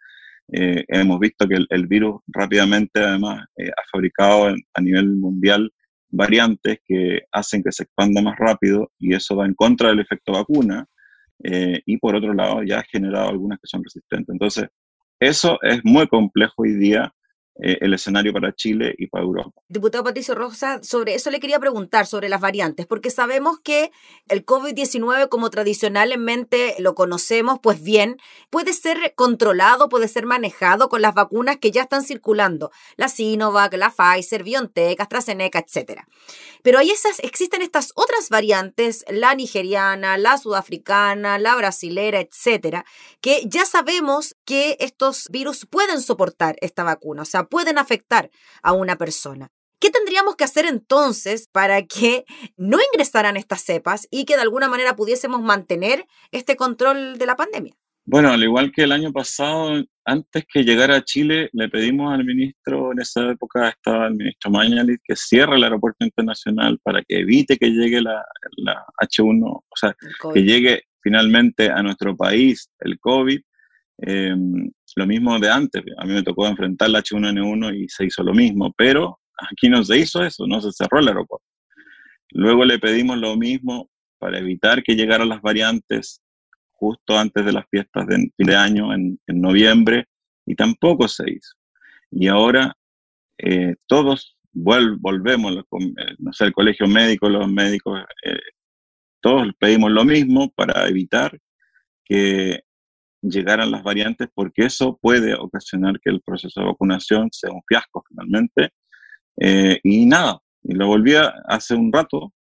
Eh, 0.53 0.85
hemos 0.89 1.19
visto 1.21 1.49
que 1.49 1.59
el, 1.69 1.87
virus 1.87 2.21
rápidamente 2.27 3.01
además 3.01 3.47
eh, 3.57 3.71
ha 3.71 3.83
fabricado 3.91 4.55
a 4.75 4.81
nivel 4.81 5.09
mundial 5.17 5.73
variantes 6.11 6.79
que 6.87 7.23
hacen 7.33 7.63
que 7.63 7.73
se 7.73 7.85
expanda 7.85 8.21
más 8.23 8.37
rápido 8.39 8.93
y 8.99 9.15
eso 9.15 9.37
va 9.37 9.47
en 9.47 9.55
contra 9.55 9.89
del 9.89 10.01
efecto 10.01 10.33
vacuna 10.33 10.87
eh, 11.43 11.81
y 11.87 11.97
por 11.97 12.15
otro 12.15 12.35
lado 12.35 12.63
ya 12.63 12.81
ha 12.81 12.85
generado 12.85 13.31
algunas 13.31 13.59
que 13.59 13.67
son 13.67 13.83
resistentes. 13.83 14.33
Entonces, 14.33 14.69
eso 15.19 15.59
es 15.63 15.81
muy 15.83 16.07
complejo 16.09 16.55
hoy 16.59 16.75
día 16.75 17.13
eh, 17.57 17.79
el 17.83 17.95
escenario 17.95 18.33
para 18.33 18.53
Chile 18.53 18.97
y 18.99 19.07
para 19.07 19.23
Europa. 19.23 19.63
Diputado 19.69 20.03
Patricio 20.03 20.35
Rosa, 20.35 20.83
sobre 20.83 21.15
eso 21.15 21.31
le 21.31 21.39
quería 21.39 21.61
preguntar, 21.61 22.05
sobre 22.05 22.29
las 22.29 22.41
variantes, 22.41 22.85
porque 22.85 23.11
sabemos 23.11 23.61
que 23.61 23.93
el 24.29 24.45
COVID-19, 24.45 25.29
como 25.29 25.51
tradicionalmente 25.51 26.75
lo 26.81 26.97
conocemos, 26.97 27.61
pues 27.63 27.81
bien, 27.81 28.17
puede 28.51 28.73
ser 28.73 29.15
controlado, 29.15 29.89
puede 29.89 30.09
ser 30.09 30.27
manejado 30.27 30.89
con 30.89 31.01
las 31.01 31.15
vacunas 31.15 31.59
que 31.59 31.71
ya 31.71 31.83
están 31.83 32.03
circulando, 32.03 32.73
la 32.97 33.07
Sinovac, 33.07 33.73
la 33.75 33.91
Pfizer, 33.91 34.43
BioNTech, 34.43 35.01
AstraZeneca, 35.01 35.61
etc. 35.61 36.01
Pero 36.63 36.79
hay 36.79 36.91
esas, 36.91 37.21
existen 37.21 37.63
estas 37.63 37.93
otras 37.95 38.31
variantes, 38.31 39.05
la 39.09 39.35
nigeriana, 39.37 40.19
la 40.19 40.39
sudafricana, 40.39 41.39
la 41.39 41.55
brasilera, 41.55 42.19
etcétera, 42.19 42.85
que 43.21 43.43
ya 43.47 43.65
sabemos 43.65 44.35
que 44.45 44.77
estos 44.81 45.29
virus 45.31 45.67
pueden 45.67 46.01
soportar 46.01 46.57
esta 46.61 46.83
vacuna. 46.83 47.23
O 47.23 47.27
sea, 47.27 47.44
pueden 47.45 47.79
afectar 47.79 48.31
a 48.63 48.73
una 48.73 48.97
persona. 48.97 49.51
¿Qué 49.79 49.91
tendríamos 49.91 50.37
que 50.37 50.45
hacer 50.45 50.65
entonces 50.65 51.49
para 51.53 51.83
que 51.83 52.25
no 52.57 52.79
ingresaran 52.93 53.37
estas 53.37 53.63
cepas 53.63 54.09
y 54.11 54.25
que 54.25 54.37
de 54.37 54.43
alguna 54.43 54.69
manera 54.69 54.97
pudiésemos 54.97 55.43
mantener 55.43 56.07
este 56.31 56.57
control 56.57 57.19
de 57.19 57.27
la 57.27 57.37
pandemia? 57.37 57.75
Bueno, 58.07 58.31
al 58.31 58.43
igual 58.43 58.71
que 58.71 58.83
el 58.83 58.93
año 58.93 59.13
pasado, 59.13 59.83
antes 60.05 60.45
que 60.51 60.63
llegara 60.63 60.97
a 60.97 61.05
Chile, 61.05 61.49
le 61.53 61.69
pedimos 61.71 62.13
al 62.13 62.25
ministro, 62.25 62.93
en 62.93 63.01
esa 63.01 63.31
época 63.31 63.71
estaba 63.71 64.07
el 64.09 64.15
ministro 64.15 64.51
Mañalit, 64.51 65.01
que 65.03 65.17
cierre 65.17 65.57
el 65.57 65.65
aeropuerto 65.65 66.05
internacional 66.05 66.79
para 66.83 67.03
que 67.03 67.21
evite 67.21 67.57
que 67.57 67.71
llegue 67.71 68.03
la, 68.03 68.23
la 68.57 68.85
H1, 69.03 69.43
o 69.47 69.65
sea, 69.75 69.97
que 70.33 70.43
llegue 70.43 70.83
finalmente 71.03 71.71
a 71.71 71.83
nuestro 71.83 72.15
país 72.17 72.71
el 72.81 72.99
COVID 72.99 73.41
Em, 73.99 74.71
lo 74.97 75.07
mismo 75.07 75.39
de 75.39 75.51
antes, 75.51 75.83
a 75.99 76.05
mí 76.05 76.15
me 76.15 76.23
tocó 76.23 76.47
enfrentar 76.47 76.91
la 76.91 77.01
H1N1 77.01 77.75
y 77.77 77.89
se 77.89 78.07
hizo 78.07 78.23
lo 78.23 78.35
mismo, 78.35 78.73
pero 78.77 79.21
aquí 79.51 79.69
no 79.69 79.85
se 79.85 79.99
hizo 79.99 80.23
eso, 80.25 80.47
no 80.47 80.61
se 80.61 80.73
cerró 80.73 80.99
el 81.01 81.09
aeropuerto. 81.09 81.47
Luego 82.31 82.65
le 82.65 82.79
pedimos 82.79 83.19
lo 83.19 83.37
mismo 83.37 83.91
para 84.19 84.39
evitar 84.39 84.83
que 84.83 84.97
llegaran 84.97 85.29
las 85.29 85.43
variantes 85.43 86.21
justo 86.73 87.19
antes 87.19 87.45
de 87.45 87.53
las 87.53 87.65
fiestas 87.71 88.07
de 88.07 88.31
de 88.37 88.57
año, 88.57 88.93
en, 88.93 89.19
noviembre, 89.27 90.07
y 90.47 90.55
tampoco 90.55 91.09
se 91.09 91.31
hizo. 91.31 91.55
Y 92.11 92.29
ahora 92.29 92.77
eh, 93.39 93.75
todos 93.87 94.37
volvemos, 94.53 95.57
eh, 95.57 96.15
no 96.19 96.33
sé, 96.33 96.45
el 96.45 96.53
colegio 96.53 96.87
médico, 96.87 97.29
los 97.29 97.51
médicos, 97.51 98.01
eh, 98.25 98.39
todos 99.21 99.49
pedimos 99.59 99.91
lo 99.91 100.05
mismo 100.05 100.51
para 100.53 100.87
evitar 100.89 101.39
que 102.05 102.63
llegaran 103.29 103.71
las 103.71 103.83
variantes, 103.83 104.29
porque 104.35 104.67
eso 104.67 104.99
puede 105.01 105.35
ocasionar 105.35 105.99
que 106.01 106.11
el 106.11 106.21
proceso 106.23 106.61
de 106.61 106.67
vacunación 106.67 107.29
sea 107.33 107.51
un 107.51 107.63
fiasco 107.67 108.05
finalmente. 108.09 108.71
y 109.83 110.07
nada, 110.07 110.41
y 110.63 110.75
lo 110.75 110.87
volví 110.87 111.15
a, 111.15 111.29
hace 111.47 111.75
un 111.75 111.93
rato, 111.93 112.33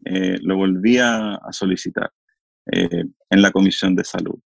lo 0.00 0.56
volví 0.56 0.98
a 0.98 1.38
solicitar. 1.50 2.10
Eh, 2.72 3.04
en 3.30 3.42
la 3.42 3.50
Comisión 3.50 3.96
de 3.96 4.04
Salud. 4.04 4.38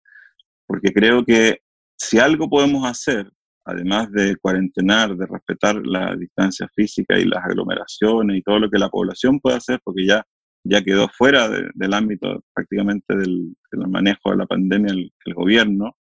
Porque 0.66 0.94
creo 0.94 1.26
que 1.26 1.60
si 1.98 2.20
algo 2.20 2.50
podemos 2.50 2.86
hacer, 2.86 3.30
además 3.66 4.12
de 4.12 4.36
cuarentenar, 4.38 5.16
de 5.16 5.26
respetar 5.26 5.76
la 5.86 6.16
distancia 6.16 6.70
física 6.76 7.18
y 7.18 7.26
las 7.26 7.44
aglomeraciones 7.44 8.38
y 8.38 8.42
todo 8.42 8.60
lo 8.60 8.70
que 8.70 8.80
la 8.80 8.90
población 8.90 9.40
puede 9.40 9.58
hacer, 9.58 9.80
porque 9.84 10.06
ya, 10.06 10.24
ya 10.64 10.82
quedó 10.82 11.10
fuera 11.10 11.50
del 11.50 11.94
ámbito 11.94 12.44
prácticamente 12.54 13.16
del, 13.16 13.56
manejo 13.72 14.32
de 14.32 14.38
la 14.38 14.46
pandemia 14.46 14.94
el, 14.94 15.34
gobierno, 15.34 15.98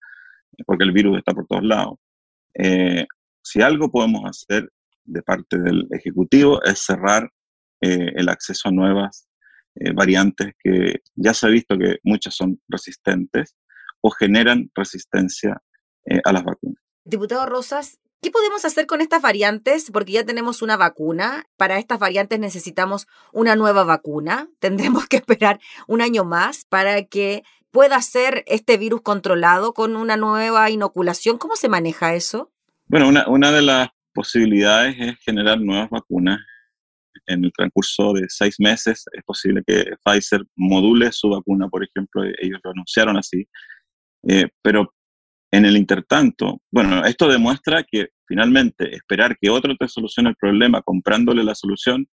porque 0.65 0.84
el 0.84 0.91
virus 0.91 1.17
está 1.17 1.34
por 1.34 1.48
todos 1.48 1.63
lados. 1.63 1.96
Eh, 2.53 3.05
si 3.41 3.62
algo 3.62 3.91
podemos 3.91 4.24
hacer 4.25 4.70
de 5.03 5.22
parte 5.22 5.58
del 5.60 5.88
Ejecutivo 5.91 6.63
es 6.63 6.79
cerrar 6.79 7.29
eh, 7.82 8.13
el 8.15 8.29
acceso 8.29 8.70
a 8.70 8.72
nuevas 8.72 9.27
eh, 9.75 9.91
variantes 9.91 10.53
que 10.63 11.01
ya 11.15 11.34
se 11.34 11.48
ha 11.48 11.50
visto 11.50 11.77
que 11.77 11.98
muchas 12.03 12.36
son 12.36 12.62
resistentes 12.70 13.55
o 14.01 14.12
generan 14.12 14.70
resistencia 14.75 15.62
a 16.25 16.34
las 16.34 16.43
vacunas. 16.43 16.84
Diputado 17.05 17.46
Rosas, 17.46 17.98
¿Qué 18.23 18.31
podemos 18.31 18.63
hacer 18.63 18.87
con 18.87 19.01
estas 19.01 19.21
variantes? 19.21 19.91
Porque 19.91 20.13
ya 20.13 20.23
tenemos 20.23 20.61
una 20.61 20.77
vacuna. 20.77 21.45
Para 21.57 21.77
estas 21.77 21.99
variantes 21.99 22.39
necesitamos 22.39 23.05
una 23.33 23.57
nueva 23.57 23.83
vacuna. 23.83 24.47
Tendremos 24.59 25.07
que 25.07 25.17
esperar 25.17 25.59
un 25.87 26.01
año 26.01 26.23
más 26.23 26.63
para 26.63 27.03
que 27.03 27.43
pueda 27.69 28.01
ser 28.01 28.45
este 28.47 28.77
virus 28.77 29.01
controlado 29.01 29.73
con 29.73 29.97
una 29.97 30.15
nueva 30.15 30.69
inoculación. 30.69 31.37
¿Cómo 31.37 31.57
se 31.57 31.67
maneja 31.67 32.15
eso? 32.15 32.49
Bueno, 32.87 33.09
una, 33.09 33.27
una 33.27 33.51
de 33.51 33.61
las 33.61 33.89
posibilidades 34.13 34.95
es 34.99 35.19
generar 35.19 35.59
nuevas 35.59 35.89
vacunas 35.89 36.39
en 37.25 37.43
el 37.43 37.51
transcurso 37.51 38.13
de 38.13 38.25
seis 38.27 38.55
meses 38.59 39.05
es 39.12 39.23
posible 39.23 39.63
que 39.65 39.86
Pfizer 40.03 40.41
module 40.55 41.12
su 41.12 41.29
vacuna, 41.29 41.67
por 41.69 41.83
ejemplo, 41.83 42.23
ellos 42.23 42.59
lo 42.63 42.71
anunciaron 42.71 43.17
así, 43.17 43.47
eh, 44.27 44.47
pero 44.62 44.93
en 45.53 45.65
el 45.65 45.77
intertanto, 45.77 46.63
bueno, 46.71 47.05
esto 47.05 47.27
demuestra 47.27 47.83
que 47.83 48.07
finalmente 48.27 48.95
esperar 48.95 49.37
que 49.39 49.51
otro 49.51 49.75
te 49.75 49.87
solucione 49.87 50.29
el 50.29 50.35
problema 50.35 50.81
comprándole 50.81 51.43
la 51.43 51.53
solución 51.53 52.07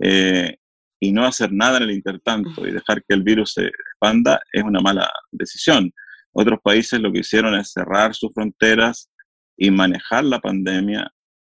eh, 0.00 0.56
y 0.98 1.12
no 1.12 1.24
hacer 1.24 1.52
nada 1.52 1.76
en 1.76 1.84
el 1.84 1.92
intertanto 1.92 2.66
y 2.66 2.72
dejar 2.72 3.04
que 3.06 3.14
el 3.14 3.22
virus 3.22 3.52
se 3.52 3.66
expanda 3.66 4.40
es 4.52 4.64
una 4.64 4.80
mala 4.80 5.08
decisión. 5.30 5.92
Otros 6.32 6.58
países 6.60 6.98
lo 6.98 7.12
que 7.12 7.20
hicieron 7.20 7.54
es 7.54 7.70
cerrar 7.70 8.16
sus 8.16 8.32
fronteras 8.34 9.08
y 9.56 9.70
manejar 9.70 10.24
la 10.24 10.40
pandemia 10.40 11.08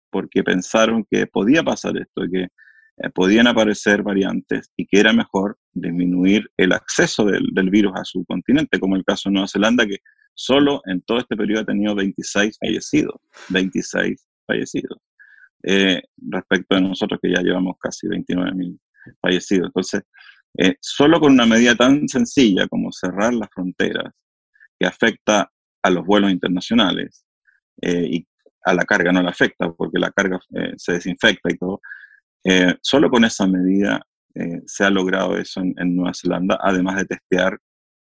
porque 0.10 0.44
pensaron 0.44 1.06
que 1.12 1.28
podía 1.28 1.62
pasar 1.62 1.96
esto, 1.96 2.24
que 2.32 2.42
eh, 2.42 3.10
podían 3.14 3.46
aparecer 3.46 4.02
variantes 4.02 4.72
y 4.76 4.88
que 4.88 5.00
era 5.00 5.14
mejor 5.14 5.60
disminuir 5.74 6.50
el 6.58 6.72
acceso 6.72 7.24
del, 7.26 7.70
virus 7.70 7.94
a 7.96 8.04
su 8.04 8.26
continente, 8.26 8.80
como 8.80 8.96
el 8.96 9.06
caso 9.06 9.30
de 9.30 9.34
Nueva 9.34 9.48
Zelanda, 9.48 9.86
que 9.86 10.00
solo 10.40 10.82
en 10.86 11.02
todo 11.02 11.20
este 11.20 11.36
periodo 11.36 11.62
ha 11.62 11.66
tenido 11.66 11.96
26 11.96 12.58
fallecidos, 12.60 13.16
26 13.50 14.26
fallecidos, 14.48 14.98
eh, 15.64 16.02
respecto 16.30 16.76
de 16.76 16.82
nosotros 16.82 17.20
que 17.22 17.32
ya 17.34 17.42
llevamos 17.42 17.76
casi 17.80 18.08
29 18.08 18.54
mil 18.54 18.80
fallecidos. 19.22 19.68
Entonces, 19.68 20.04
eh, 20.58 20.76
solo 20.80 21.20
con 21.20 21.34
una 21.34 21.46
medida 21.46 21.76
tan 21.76 22.08
sencilla 22.08 22.68
como 22.68 22.92
cerrar 22.92 23.34
las 23.34 23.50
fronteras, 23.54 24.14
que 24.80 24.88
afecta 24.88 25.52
a 25.84 25.90
los 25.90 26.06
vuelos 26.06 26.32
internacionales, 26.32 27.26
y 27.82 28.28
a 28.66 28.74
la 28.74 28.84
carga 28.84 29.14
no 29.14 29.24
le 29.24 29.30
afecta, 29.30 29.72
porque 29.72 30.00
la 30.00 30.12
carga 30.12 30.38
se 30.76 30.94
desinfecta 30.94 31.50
y 31.50 31.58
todo, 31.58 31.80
eh, 32.44 32.76
solo 32.82 33.10
con 33.10 33.26
esa 33.26 33.46
medida 33.48 34.02
eh, 34.36 34.62
se 34.66 34.86
ha 34.86 34.90
logrado 34.90 35.38
eso 35.38 35.62
en, 35.62 35.96
Nueva 35.96 36.14
Zelanda, 36.14 36.58
además 36.62 36.98
de 36.98 37.06
testear 37.06 37.60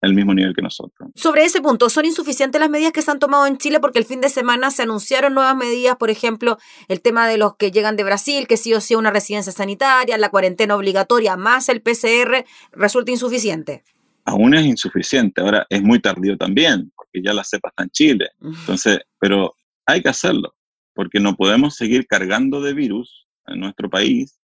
el 0.00 0.14
mismo 0.14 0.34
nivel 0.34 0.54
que 0.54 0.62
nosotros. 0.62 1.10
Sobre 1.14 1.44
ese 1.44 1.60
punto, 1.60 1.90
¿son 1.90 2.04
insuficientes 2.04 2.60
las 2.60 2.70
medidas 2.70 2.92
que 2.92 3.02
se 3.02 3.10
han 3.10 3.18
tomado 3.18 3.46
en 3.46 3.58
Chile? 3.58 3.80
Porque 3.80 3.98
el 3.98 4.04
fin 4.04 4.20
de 4.20 4.28
semana 4.28 4.70
se 4.70 4.82
anunciaron 4.82 5.34
nuevas 5.34 5.56
medidas, 5.56 5.96
por 5.96 6.10
ejemplo, 6.10 6.58
el 6.88 7.02
tema 7.02 7.28
de 7.28 7.36
los 7.36 7.56
que 7.56 7.70
llegan 7.70 7.96
de 7.96 8.04
Brasil, 8.04 8.46
que 8.46 8.56
sí 8.56 8.72
o 8.72 8.80
sí 8.80 8.94
una 8.94 9.10
residencia 9.10 9.52
sanitaria, 9.52 10.16
la 10.18 10.30
cuarentena 10.30 10.76
obligatoria, 10.76 11.36
más 11.36 11.68
el 11.68 11.82
PCR, 11.82 12.44
¿resulta 12.72 13.10
insuficiente? 13.10 13.84
Aún 14.24 14.54
es 14.54 14.64
insuficiente, 14.64 15.40
ahora 15.40 15.66
es 15.68 15.82
muy 15.82 16.00
tardío 16.00 16.36
también, 16.36 16.92
porque 16.96 17.20
ya 17.22 17.34
la 17.34 17.44
cepa 17.44 17.68
está 17.70 17.82
en 17.82 17.90
Chile. 17.90 18.30
Entonces, 18.42 19.00
pero 19.18 19.54
hay 19.86 20.02
que 20.02 20.08
hacerlo, 20.08 20.54
porque 20.94 21.20
no 21.20 21.36
podemos 21.36 21.74
seguir 21.74 22.06
cargando 22.06 22.60
de 22.62 22.72
virus 22.72 23.26
en 23.46 23.60
nuestro 23.60 23.90
país, 23.90 24.39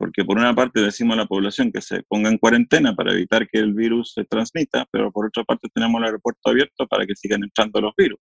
porque 0.00 0.24
por 0.24 0.38
una 0.38 0.54
parte 0.54 0.80
decimos 0.80 1.12
a 1.12 1.18
la 1.18 1.26
población 1.26 1.70
que 1.70 1.82
se 1.82 2.02
ponga 2.04 2.30
en 2.30 2.38
cuarentena 2.38 2.94
para 2.96 3.12
evitar 3.12 3.46
que 3.46 3.58
el 3.58 3.74
virus 3.74 4.14
se 4.14 4.24
transmita, 4.24 4.86
pero 4.90 5.12
por 5.12 5.26
otra 5.26 5.44
parte 5.44 5.68
tenemos 5.74 5.98
el 6.00 6.06
aeropuerto 6.06 6.48
abierto 6.48 6.86
para 6.86 7.04
que 7.04 7.14
sigan 7.14 7.42
entrando 7.44 7.82
los 7.82 7.92
virus, 7.98 8.18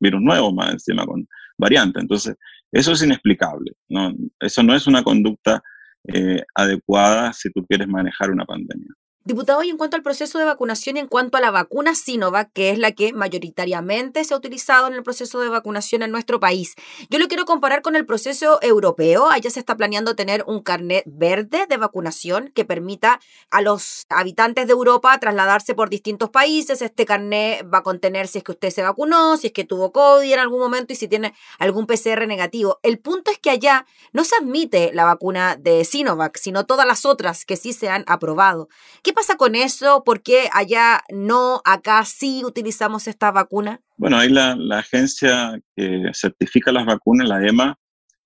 virus 0.00 0.22
nuevos 0.22 0.54
más 0.54 0.72
encima 0.72 1.04
con 1.04 1.28
variantes. 1.58 2.00
Entonces, 2.00 2.36
eso 2.72 2.92
es 2.92 3.02
inexplicable, 3.02 3.70
¿no? 3.90 4.14
Eso 4.40 4.62
no 4.62 4.74
es 4.74 4.86
una 4.86 5.02
conducta 5.02 5.62
eh, 6.08 6.42
adecuada 6.54 7.34
si 7.34 7.52
tú 7.52 7.66
quieres 7.66 7.86
manejar 7.86 8.30
una 8.30 8.46
pandemia. 8.46 8.88
Diputado, 9.22 9.62
y 9.62 9.68
en 9.68 9.76
cuanto 9.76 9.98
al 9.98 10.02
proceso 10.02 10.38
de 10.38 10.46
vacunación 10.46 10.96
y 10.96 11.00
en 11.00 11.06
cuanto 11.06 11.36
a 11.36 11.42
la 11.42 11.50
vacuna 11.50 11.94
Sinovac, 11.94 12.50
que 12.54 12.70
es 12.70 12.78
la 12.78 12.92
que 12.92 13.12
mayoritariamente 13.12 14.24
se 14.24 14.32
ha 14.32 14.36
utilizado 14.38 14.86
en 14.86 14.94
el 14.94 15.02
proceso 15.02 15.40
de 15.40 15.50
vacunación 15.50 16.02
en 16.02 16.10
nuestro 16.10 16.40
país, 16.40 16.74
yo 17.10 17.18
lo 17.18 17.28
quiero 17.28 17.44
comparar 17.44 17.82
con 17.82 17.96
el 17.96 18.06
proceso 18.06 18.58
europeo. 18.62 19.28
Allá 19.28 19.50
se 19.50 19.60
está 19.60 19.76
planeando 19.76 20.16
tener 20.16 20.42
un 20.46 20.62
carnet 20.62 21.04
verde 21.04 21.66
de 21.68 21.76
vacunación 21.76 22.50
que 22.54 22.64
permita 22.64 23.20
a 23.50 23.60
los 23.60 24.06
habitantes 24.08 24.66
de 24.66 24.72
Europa 24.72 25.18
trasladarse 25.18 25.74
por 25.74 25.90
distintos 25.90 26.30
países. 26.30 26.80
Este 26.80 27.04
carnet 27.04 27.62
va 27.70 27.78
a 27.78 27.82
contener 27.82 28.26
si 28.26 28.38
es 28.38 28.44
que 28.44 28.52
usted 28.52 28.70
se 28.70 28.80
vacunó, 28.80 29.36
si 29.36 29.48
es 29.48 29.52
que 29.52 29.64
tuvo 29.64 29.92
COVID 29.92 30.32
en 30.32 30.38
algún 30.38 30.60
momento 30.60 30.94
y 30.94 30.96
si 30.96 31.08
tiene 31.08 31.34
algún 31.58 31.86
PCR 31.86 32.26
negativo. 32.26 32.78
El 32.82 32.98
punto 32.98 33.30
es 33.30 33.38
que 33.38 33.50
allá 33.50 33.84
no 34.14 34.24
se 34.24 34.34
admite 34.36 34.92
la 34.94 35.04
vacuna 35.04 35.56
de 35.56 35.84
Sinovac, 35.84 36.38
sino 36.38 36.64
todas 36.64 36.86
las 36.86 37.04
otras 37.04 37.44
que 37.44 37.58
sí 37.58 37.74
se 37.74 37.90
han 37.90 38.04
aprobado. 38.06 38.70
¿Qué 39.02 39.09
pasa 39.12 39.36
con 39.36 39.54
eso? 39.54 40.02
¿Por 40.04 40.22
qué 40.22 40.48
allá 40.52 41.02
no, 41.10 41.62
acá 41.64 42.04
sí 42.04 42.42
utilizamos 42.44 43.06
esta 43.08 43.30
vacuna? 43.30 43.80
Bueno, 43.96 44.18
ahí 44.18 44.28
la, 44.28 44.56
agencia 44.78 45.60
que 45.76 46.10
certifica 46.12 46.72
las 46.72 46.86
vacunas, 46.86 47.28
la 47.28 47.46
EMA, 47.46 47.78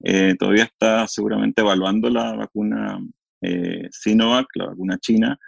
eh, 0.03 0.35
todavía 0.39 0.65
está 0.65 1.07
seguramente 1.07 1.63
evaluando 1.63 2.11
la 2.11 2.35
vacuna 2.35 2.99
eh, 3.41 3.89
Sinovac, 3.91 4.47
la 4.55 4.67
vacuna 4.67 4.99
china. 4.99 5.39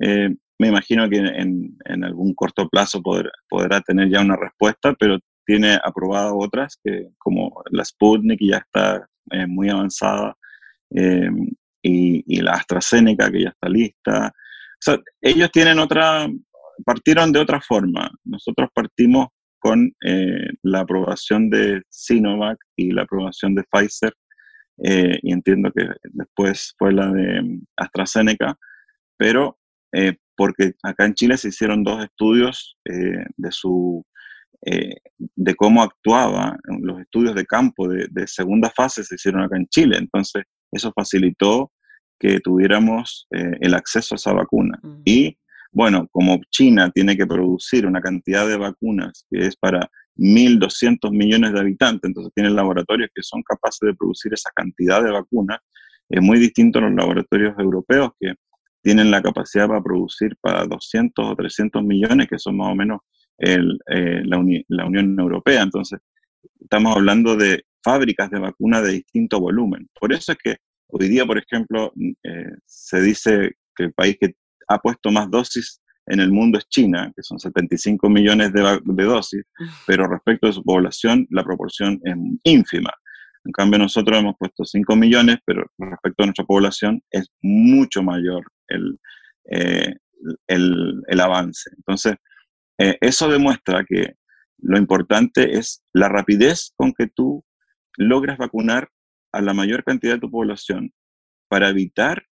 Eh, 0.00 0.34
me 0.58 0.68
imagino 0.68 1.08
que 1.08 1.18
en, 1.18 1.76
algún 2.04 2.34
corto 2.34 2.68
plazo 2.68 3.02
podrá 3.48 3.80
tener 3.82 4.08
ya 4.08 4.20
una 4.20 4.36
respuesta, 4.36 4.94
pero 4.98 5.18
tiene 5.44 5.78
aprobadas 5.82 6.32
otras, 6.34 6.78
que, 6.82 7.08
como 7.18 7.62
la 7.70 7.84
Sputnik, 7.84 8.40
ya 8.40 8.58
está 8.58 9.08
muy 9.48 9.68
avanzada, 9.68 10.34
y, 11.82 12.40
la 12.40 12.52
AstraZeneca, 12.52 13.30
que 13.30 13.42
ya 13.42 13.50
está 13.50 13.68
lista, 13.68 14.32
ellos 15.20 15.50
tienen 15.52 15.78
otra, 15.78 16.28
partieron 16.84 17.32
de 17.32 17.40
otra 17.40 17.60
forma. 17.60 18.10
Nosotros 18.24 18.68
partimos 18.74 19.28
con 19.58 19.92
eh, 20.04 20.48
la 20.62 20.80
aprobación 20.80 21.50
de 21.50 21.82
Sinovac 21.88 22.58
y 22.76 22.92
la 22.92 23.02
aprobación 23.02 23.54
de 23.54 23.64
Pfizer, 23.64 24.14
eh, 24.84 25.18
y 25.22 25.32
entiendo 25.32 25.72
que 25.72 25.88
después 26.04 26.74
fue 26.78 26.92
la 26.92 27.10
de 27.10 27.42
mm, 27.42 27.62
AstraZeneca, 27.76 28.56
pero 29.16 29.58
eh, 29.92 30.16
porque 30.36 30.74
acá 30.82 31.06
en 31.06 31.14
Chile 31.14 31.36
se 31.38 31.48
hicieron 31.48 31.82
dos 31.82 32.04
estudios 32.04 32.76
de 32.84 33.50
su 33.50 34.04
de 34.62 35.54
cómo 35.54 35.82
actuaba, 35.82 36.58
los 36.80 37.00
estudios 37.00 37.34
de 37.34 37.46
campo 37.46 37.88
de, 37.88 38.06
de, 38.10 38.26
segunda 38.26 38.70
fase 38.70 39.04
se 39.04 39.14
hicieron 39.14 39.42
acá 39.42 39.56
en 39.56 39.66
Chile, 39.68 39.96
entonces 39.98 40.44
eso 40.72 40.92
facilitó 40.92 41.72
que 42.18 42.40
tuviéramos 42.40 43.26
eh, 43.30 43.56
el 43.60 43.74
acceso 43.74 44.14
a 44.14 44.16
esa 44.16 44.32
vacuna. 44.32 44.80
Y 45.04 45.36
bueno, 45.72 46.08
como 46.10 46.40
China 46.50 46.90
tiene 46.90 47.16
que 47.16 47.26
producir 47.26 47.86
una 47.86 48.00
cantidad 48.00 48.46
de 48.48 48.56
vacunas 48.56 49.26
que 49.30 49.46
es 49.46 49.56
para 49.56 49.90
1.200 50.16 51.10
millones 51.10 51.52
de 51.52 51.60
habitantes, 51.60 52.08
entonces 52.08 52.32
tienen 52.34 52.56
laboratorios 52.56 53.10
que 53.14 53.22
son 53.22 53.42
capaces 53.42 53.80
de 53.82 53.94
producir 53.94 54.32
esa 54.32 54.50
cantidad 54.54 55.02
de 55.02 55.10
vacunas. 55.10 55.58
Es 56.08 56.22
muy 56.22 56.38
distinto 56.38 56.78
a 56.78 56.82
los 56.82 56.94
laboratorios 56.94 57.54
europeos 57.58 58.10
que 58.18 58.32
tienen 58.82 59.10
la 59.10 59.20
capacidad 59.20 59.66
para 59.66 59.82
producir 59.82 60.36
para 60.40 60.64
200 60.64 61.26
o 61.26 61.36
300 61.36 61.82
millones, 61.82 62.28
que 62.28 62.38
son 62.38 62.56
más 62.56 62.72
o 62.72 62.74
menos 62.74 63.00
eh, 63.38 63.58
la, 64.24 64.42
la, 64.68 64.86
Unión 64.86 65.18
Europea. 65.18 65.62
Entonces, 65.62 65.98
estamos 66.60 66.96
hablando 66.96 67.36
de 67.36 67.64
fábricas 67.82 68.30
de 68.30 68.38
vacunas 68.38 68.82
de 68.84 68.92
distinto 68.92 69.40
volumen. 69.40 69.88
Por 70.00 70.12
eso 70.12 70.32
es 70.32 70.38
que 70.38 70.56
hoy 70.88 71.08
día, 71.08 71.24
por 71.26 71.38
ejemplo, 71.38 71.92
eh, 72.22 72.50
se 72.64 73.00
dice 73.00 73.52
que 73.74 73.84
el 73.84 73.92
país 73.92 74.16
que 74.20 74.34
ha 74.68 74.78
puesto 74.78 75.10
más 75.10 75.30
dosis 75.30 75.80
en 76.06 76.20
el 76.20 76.30
mundo 76.30 76.58
es 76.58 76.68
China, 76.68 77.12
que 77.14 77.22
son 77.22 77.38
75 77.38 78.08
millones 78.08 78.52
de, 78.52 78.80
de, 78.84 79.04
dosis, 79.04 79.42
pero 79.86 80.06
respecto 80.06 80.46
a 80.46 80.52
su 80.52 80.62
población 80.62 81.26
la 81.30 81.44
proporción 81.44 82.00
es 82.04 82.14
ínfima. 82.44 82.92
En 83.44 83.52
cambio 83.52 83.78
nosotros 83.78 84.18
hemos 84.18 84.34
puesto 84.38 84.64
5 84.64 84.96
millones, 84.96 85.38
pero 85.44 85.64
respecto 85.78 86.22
a 86.22 86.26
nuestra 86.26 86.44
población 86.44 87.00
es 87.10 87.28
mucho 87.42 88.02
mayor 88.02 88.44
el, 88.68 88.98
eh, 89.50 89.94
el, 90.46 91.02
el 91.06 91.20
avance. 91.20 91.70
Entonces, 91.76 92.14
eh, 92.78 92.96
eso 93.00 93.28
demuestra 93.28 93.84
que 93.84 94.14
lo 94.58 94.78
importante 94.78 95.58
es 95.58 95.82
la 95.92 96.08
rapidez 96.08 96.72
con 96.76 96.92
que 96.92 97.08
tú 97.08 97.44
logras 97.96 98.38
vacunar 98.38 98.88
a 99.36 99.42
la 99.42 99.52
mayor 99.52 99.84
cantidad 99.84 100.14
de 100.14 100.20
tu 100.20 100.30
población 100.30 100.92
para 101.48 101.68
evitar 101.68 102.24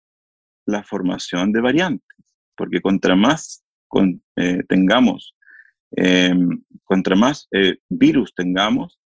la 0.66 0.84
formación 0.84 1.52
de 1.52 1.60
variantes, 1.60 2.18
porque 2.56 2.80
contra 2.82 3.16
más 3.16 3.64
eh, 4.38 4.64
tengamos, 4.70 5.36
em, 5.92 6.64
contra 6.84 7.16
más 7.16 7.48
eh, 7.52 7.78
virus 7.90 8.34
tengamos, 8.34 9.00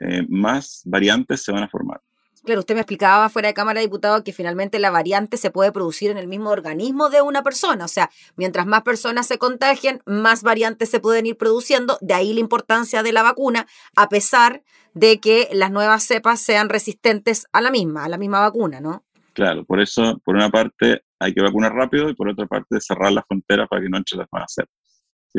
eh, 0.00 0.26
más 0.28 0.82
variantes 0.84 1.42
se 1.42 1.50
van 1.50 1.64
a 1.64 1.68
formar. 1.68 2.00
Claro, 2.44 2.60
usted 2.60 2.74
me 2.74 2.80
explicaba 2.80 3.28
fuera 3.28 3.48
de 3.48 3.54
Cámara 3.54 3.80
de 3.80 3.86
Diputados 3.86 4.22
que 4.22 4.32
finalmente 4.32 4.78
la 4.78 4.90
variante 4.90 5.36
se 5.36 5.50
puede 5.50 5.72
producir 5.72 6.10
en 6.10 6.18
el 6.18 6.28
mismo 6.28 6.50
organismo 6.50 7.10
de 7.10 7.20
una 7.22 7.42
persona. 7.42 7.84
O 7.84 7.88
sea, 7.88 8.10
mientras 8.36 8.66
más 8.66 8.82
personas 8.82 9.26
se 9.26 9.38
contagien, 9.38 10.02
más 10.06 10.42
variantes 10.42 10.88
se 10.88 11.00
pueden 11.00 11.26
ir 11.26 11.36
produciendo. 11.36 11.98
De 12.00 12.14
ahí 12.14 12.32
la 12.32 12.40
importancia 12.40 13.02
de 13.02 13.12
la 13.12 13.22
vacuna, 13.22 13.66
a 13.96 14.08
pesar 14.08 14.62
de 14.94 15.20
que 15.20 15.48
las 15.52 15.70
nuevas 15.70 16.04
cepas 16.04 16.40
sean 16.40 16.68
resistentes 16.68 17.46
a 17.52 17.60
la 17.60 17.70
misma, 17.70 18.04
a 18.04 18.08
la 18.08 18.18
misma 18.18 18.40
vacuna, 18.40 18.80
¿no? 18.80 19.04
Claro, 19.32 19.64
por 19.64 19.80
eso, 19.80 20.20
por 20.24 20.34
una 20.34 20.50
parte, 20.50 21.02
hay 21.20 21.34
que 21.34 21.42
vacunar 21.42 21.72
rápido 21.72 22.08
y 22.08 22.14
por 22.14 22.28
otra 22.28 22.46
parte, 22.46 22.80
cerrar 22.80 23.12
las 23.12 23.24
fronteras 23.26 23.68
para 23.68 23.82
que 23.82 23.88
no 23.88 23.98
entre 23.98 24.18
las 24.18 24.26
nuevas 24.32 24.52
cepas. 24.52 24.74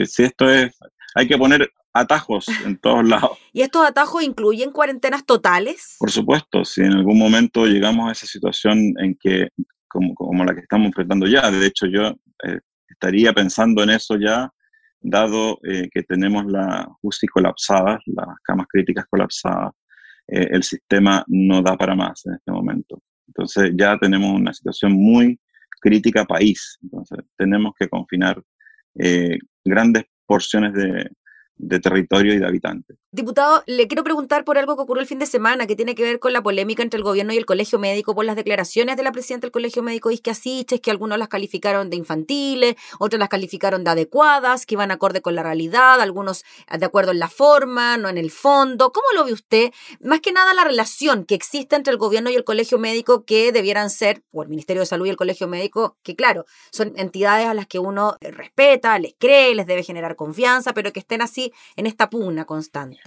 Si, 0.09 0.23
esto 0.23 0.49
es, 0.49 0.77
hay 1.15 1.27
que 1.27 1.37
poner 1.37 1.69
atajos 1.93 2.47
en 2.65 2.77
todos 2.77 3.07
lados. 3.07 3.37
¿Y 3.53 3.61
estos 3.61 3.85
atajos 3.85 4.23
incluyen 4.23 4.71
cuarentenas 4.71 5.25
totales? 5.25 5.95
Por 5.99 6.11
supuesto, 6.11 6.65
si 6.65 6.81
en 6.81 6.93
algún 6.93 7.17
momento 7.17 7.65
llegamos 7.65 8.09
a 8.09 8.11
esa 8.11 8.25
situación 8.25 8.93
en 8.99 9.15
que, 9.15 9.49
como, 9.87 10.13
como 10.13 10.43
la 10.45 10.53
que 10.53 10.61
estamos 10.61 10.87
enfrentando 10.87 11.27
ya, 11.27 11.49
de 11.49 11.65
hecho 11.65 11.87
yo 11.87 12.09
eh, 12.43 12.59
estaría 12.87 13.33
pensando 13.33 13.83
en 13.83 13.91
eso 13.91 14.17
ya, 14.17 14.51
dado 15.01 15.59
eh, 15.63 15.89
que 15.91 16.03
tenemos 16.03 16.45
la 16.45 16.87
UCI 17.01 17.27
colapsada, 17.27 17.99
las 18.05 18.27
camas 18.43 18.67
críticas 18.67 19.05
colapsadas, 19.09 19.71
eh, 20.27 20.47
el 20.51 20.63
sistema 20.63 21.23
no 21.27 21.61
da 21.61 21.77
para 21.77 21.95
más 21.95 22.25
en 22.25 22.33
este 22.33 22.51
momento. 22.51 23.01
Entonces 23.27 23.71
ya 23.75 23.97
tenemos 23.97 24.31
una 24.31 24.53
situación 24.53 24.93
muy 24.93 25.39
crítica 25.79 26.25
país. 26.25 26.77
Entonces 26.83 27.19
tenemos 27.37 27.73
que 27.79 27.87
confinar 27.87 28.41
grandes 29.63 30.03
porciones 30.25 30.73
de, 30.73 31.09
de 31.59 31.79
territorio 31.79 32.33
y 32.33 32.39
de 32.39 32.47
habitantes. 32.47 32.97
Diputado, 33.11 33.63
le 33.65 33.87
quiero 33.87 34.03
preguntar 34.03 34.45
por 34.45 34.59
algo 34.59 34.75
que 34.75 34.83
ocurrió 34.83 35.01
el 35.01 35.07
fin 35.07 35.17
de 35.17 35.25
semana, 35.25 35.65
que 35.65 35.75
tiene 35.75 35.95
que 35.95 36.03
ver 36.03 36.19
con 36.19 36.31
la 36.31 36.43
polémica 36.43 36.83
entre 36.83 36.99
el 36.99 37.03
gobierno 37.03 37.33
y 37.33 37.37
el 37.37 37.47
colegio 37.47 37.79
médico 37.79 38.13
por 38.13 38.23
las 38.23 38.35
declaraciones 38.35 38.97
de 38.97 39.01
la 39.01 39.11
presidenta 39.11 39.47
del 39.47 39.51
colegio 39.51 39.81
médico 39.81 40.11
Isque 40.11 40.29
Asiches, 40.29 40.79
que 40.79 40.91
algunos 40.91 41.17
las 41.17 41.27
calificaron 41.27 41.89
de 41.89 41.97
infantiles, 41.97 42.75
otros 42.99 43.19
las 43.19 43.29
calificaron 43.29 43.83
de 43.83 43.89
adecuadas, 43.89 44.67
que 44.67 44.75
iban 44.75 44.91
acorde 44.91 45.23
con 45.23 45.33
la 45.33 45.41
realidad, 45.41 45.99
algunos 46.01 46.43
de 46.71 46.85
acuerdo 46.85 47.11
en 47.11 47.17
la 47.17 47.29
forma, 47.29 47.97
no 47.97 48.09
en 48.09 48.19
el 48.19 48.29
fondo. 48.29 48.91
¿Cómo 48.91 49.07
lo 49.15 49.25
ve 49.25 49.33
usted? 49.33 49.71
Más 50.01 50.19
que 50.19 50.31
nada 50.31 50.53
la 50.53 50.63
relación 50.63 51.25
que 51.25 51.33
existe 51.33 51.75
entre 51.75 51.91
el 51.91 51.97
gobierno 51.97 52.29
y 52.29 52.35
el 52.35 52.43
colegio 52.43 52.77
médico 52.77 53.25
que 53.25 53.51
debieran 53.51 53.89
ser, 53.89 54.21
o 54.31 54.43
el 54.43 54.49
Ministerio 54.49 54.81
de 54.81 54.85
Salud 54.85 55.07
y 55.07 55.09
el 55.09 55.17
colegio 55.17 55.47
médico, 55.47 55.97
que 56.03 56.15
claro, 56.15 56.45
son 56.71 56.93
entidades 56.95 57.47
a 57.47 57.55
las 57.55 57.65
que 57.65 57.79
uno 57.79 58.17
respeta, 58.21 58.99
les 58.99 59.15
cree, 59.17 59.55
les 59.55 59.65
debe 59.65 59.81
generar 59.81 60.15
confianza, 60.15 60.75
pero 60.75 60.93
que 60.93 60.99
estén 60.99 61.23
así 61.23 61.51
en 61.75 61.87
esta 61.87 62.11
pugna 62.11 62.45
constante? 62.45 62.99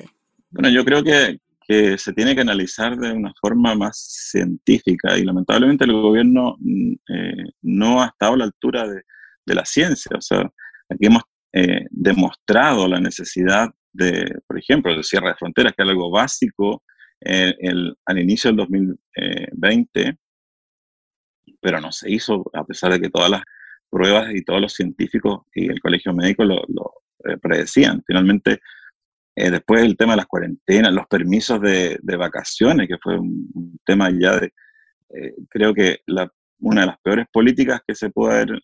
Bueno, 0.52 0.68
yo 0.70 0.84
creo 0.84 1.02
que, 1.02 1.38
que, 1.66 1.98
se 1.98 2.12
tiene 2.12 2.34
que 2.34 2.42
analizar 2.42 2.96
de 2.96 3.12
una 3.12 3.32
forma 3.40 3.74
más 3.74 4.28
científica 4.30 5.16
y 5.18 5.24
lamentablemente 5.24 5.84
el 5.84 5.92
gobierno 5.92 6.56
mm, 6.60 6.92
eh, 7.08 7.44
no 7.62 8.02
ha 8.02 8.06
estado 8.06 8.34
a 8.34 8.36
la 8.38 8.44
altura 8.44 8.86
de, 8.86 9.02
de, 9.46 9.54
la 9.54 9.64
ciencia. 9.64 10.16
O 10.16 10.20
sea, 10.20 10.40
aquí 10.88 11.06
hemos 11.06 11.22
eh, 11.52 11.86
demostrado 11.90 12.86
la 12.88 13.00
necesidad 13.00 13.68
de, 13.92 14.24
por 14.46 14.58
ejemplo, 14.58 14.96
de 14.96 15.02
cierre 15.02 15.28
de 15.28 15.34
fronteras, 15.34 15.72
que 15.74 15.82
es 15.82 15.88
algo 15.88 16.10
básico 16.10 16.82
eh, 17.20 17.54
el, 17.60 17.94
al 18.06 18.18
inicio 18.18 18.50
del 18.50 18.56
2020, 18.56 20.18
pero 21.60 21.80
no 21.80 21.92
se 21.92 22.10
hizo 22.10 22.44
a 22.54 22.64
pesar 22.64 22.92
de 22.92 23.00
que 23.00 23.10
todas 23.10 23.30
las 23.30 23.42
pruebas 23.90 24.34
y 24.34 24.42
todos 24.42 24.60
los 24.60 24.72
científicos 24.72 25.42
y 25.54 25.70
el 25.70 25.80
colegio 25.80 26.12
médico 26.14 26.44
lo, 26.44 26.62
lo, 26.68 26.92
eh, 27.24 27.36
predecían. 27.36 28.02
Finalmente, 28.06 28.60
eh, 29.34 29.50
después 29.50 29.82
el 29.82 29.96
tema 29.96 30.12
de 30.12 30.18
las 30.18 30.26
cuarentenas, 30.26 30.92
los 30.92 31.06
permisos 31.06 31.60
de, 31.60 31.98
vacaciones, 32.18 32.88
que 32.88 32.98
fue 32.98 33.18
un, 33.18 33.78
tema 33.84 34.10
ya 34.10 34.38
de, 34.38 34.52
eh, 35.10 35.34
creo 35.48 35.74
que 35.74 36.00
la, 36.06 36.30
una 36.60 36.82
de 36.82 36.86
las 36.88 37.00
peores 37.00 37.26
políticas 37.32 37.80
que 37.86 37.94
se 37.94 38.10
puede 38.10 38.34
haber 38.34 38.62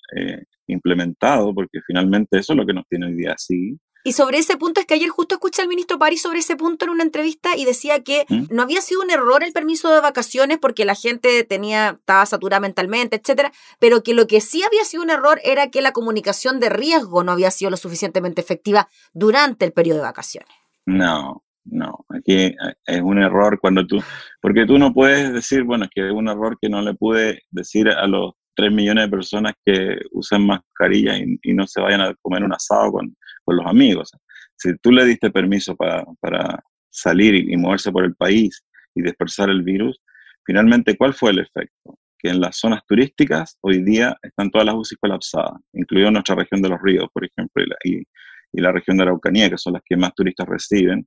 implementado, 0.66 1.54
porque 1.54 1.80
finalmente 1.86 2.38
eso 2.38 2.52
es 2.52 2.56
lo 2.56 2.66
que 2.66 2.74
nos 2.74 2.86
tiene 2.88 3.06
hoy 3.06 3.14
día 3.14 3.32
así, 3.32 3.78
y 4.04 4.12
sobre 4.12 4.38
ese 4.38 4.56
punto 4.56 4.80
es 4.80 4.86
que 4.86 4.94
ayer 4.94 5.10
justo 5.10 5.34
escuché 5.34 5.60
al 5.60 5.68
ministro 5.68 5.98
París 5.98 6.22
sobre 6.22 6.38
ese 6.38 6.56
punto 6.56 6.86
en 6.86 6.92
una 6.92 7.02
entrevista 7.02 7.56
y 7.56 7.64
decía 7.64 8.02
que 8.02 8.24
¿Mm? 8.28 8.44
no 8.50 8.62
había 8.62 8.80
sido 8.80 9.02
un 9.02 9.10
error 9.10 9.42
el 9.42 9.52
permiso 9.52 9.92
de 9.92 10.00
vacaciones 10.00 10.58
porque 10.58 10.84
la 10.84 10.94
gente 10.94 11.44
tenía 11.44 11.98
estaba 11.98 12.24
saturada 12.24 12.60
mentalmente, 12.60 13.16
etcétera, 13.16 13.52
pero 13.78 14.02
que 14.02 14.14
lo 14.14 14.26
que 14.26 14.40
sí 14.40 14.62
había 14.62 14.84
sido 14.84 15.02
un 15.02 15.10
error 15.10 15.40
era 15.44 15.70
que 15.70 15.82
la 15.82 15.92
comunicación 15.92 16.60
de 16.60 16.70
riesgo 16.70 17.24
no 17.24 17.32
había 17.32 17.50
sido 17.50 17.70
lo 17.70 17.76
suficientemente 17.76 18.40
efectiva 18.40 18.88
durante 19.12 19.64
el 19.64 19.72
periodo 19.72 19.98
de 19.98 20.04
vacaciones. 20.04 20.48
No, 20.88 21.44
no, 21.66 22.06
aquí 22.08 22.56
es 22.86 23.00
un 23.02 23.18
error 23.18 23.58
cuando 23.60 23.86
tú, 23.86 24.02
porque 24.40 24.64
tú 24.64 24.78
no 24.78 24.94
puedes 24.94 25.34
decir, 25.34 25.64
bueno, 25.64 25.84
es 25.84 25.90
que 25.94 26.06
es 26.06 26.12
un 26.14 26.28
error 26.28 26.56
que 26.58 26.70
no 26.70 26.80
le 26.80 26.94
pude 26.94 27.42
decir 27.50 27.90
a 27.90 28.06
los 28.06 28.32
3 28.56 28.72
millones 28.72 29.04
de 29.04 29.10
personas 29.10 29.52
que 29.66 29.98
usan 30.12 30.46
mascarilla 30.46 31.18
y, 31.18 31.38
y 31.42 31.52
no 31.52 31.66
se 31.66 31.82
vayan 31.82 32.00
a 32.00 32.14
comer 32.22 32.42
un 32.42 32.54
asado 32.54 32.92
con, 32.92 33.14
con 33.44 33.56
los 33.56 33.66
amigos. 33.66 34.10
Si 34.56 34.74
tú 34.78 34.90
le 34.90 35.04
diste 35.04 35.30
permiso 35.30 35.76
para, 35.76 36.06
para 36.20 36.58
salir 36.88 37.34
y, 37.34 37.54
moverse 37.58 37.92
por 37.92 38.04
el 38.04 38.14
país 38.14 38.64
y 38.94 39.02
dispersar 39.02 39.50
el 39.50 39.62
virus, 39.62 40.00
finalmente, 40.46 40.96
¿cuál 40.96 41.12
fue 41.12 41.32
el 41.32 41.40
efecto? 41.40 41.98
Que 42.18 42.30
en 42.30 42.40
las 42.40 42.56
zonas 42.56 42.80
turísticas 42.88 43.58
hoy 43.60 43.84
día 43.84 44.16
están 44.22 44.50
todas 44.50 44.64
las 44.64 44.74
UCI 44.74 44.96
colapsadas, 44.96 45.60
incluido 45.74 46.10
nuestra 46.10 46.34
región 46.34 46.62
de 46.62 46.70
los 46.70 46.80
ríos, 46.82 47.08
por 47.12 47.26
ejemplo, 47.26 47.62
y 47.62 47.66
la, 47.66 47.76
y, 47.84 48.04
y 48.52 48.60
la 48.60 48.72
región 48.72 48.96
de 48.96 49.04
Araucanía, 49.04 49.50
que 49.50 49.58
son 49.58 49.74
las 49.74 49.82
que 49.84 49.96
más 49.96 50.14
turistas 50.14 50.46
reciben. 50.46 51.06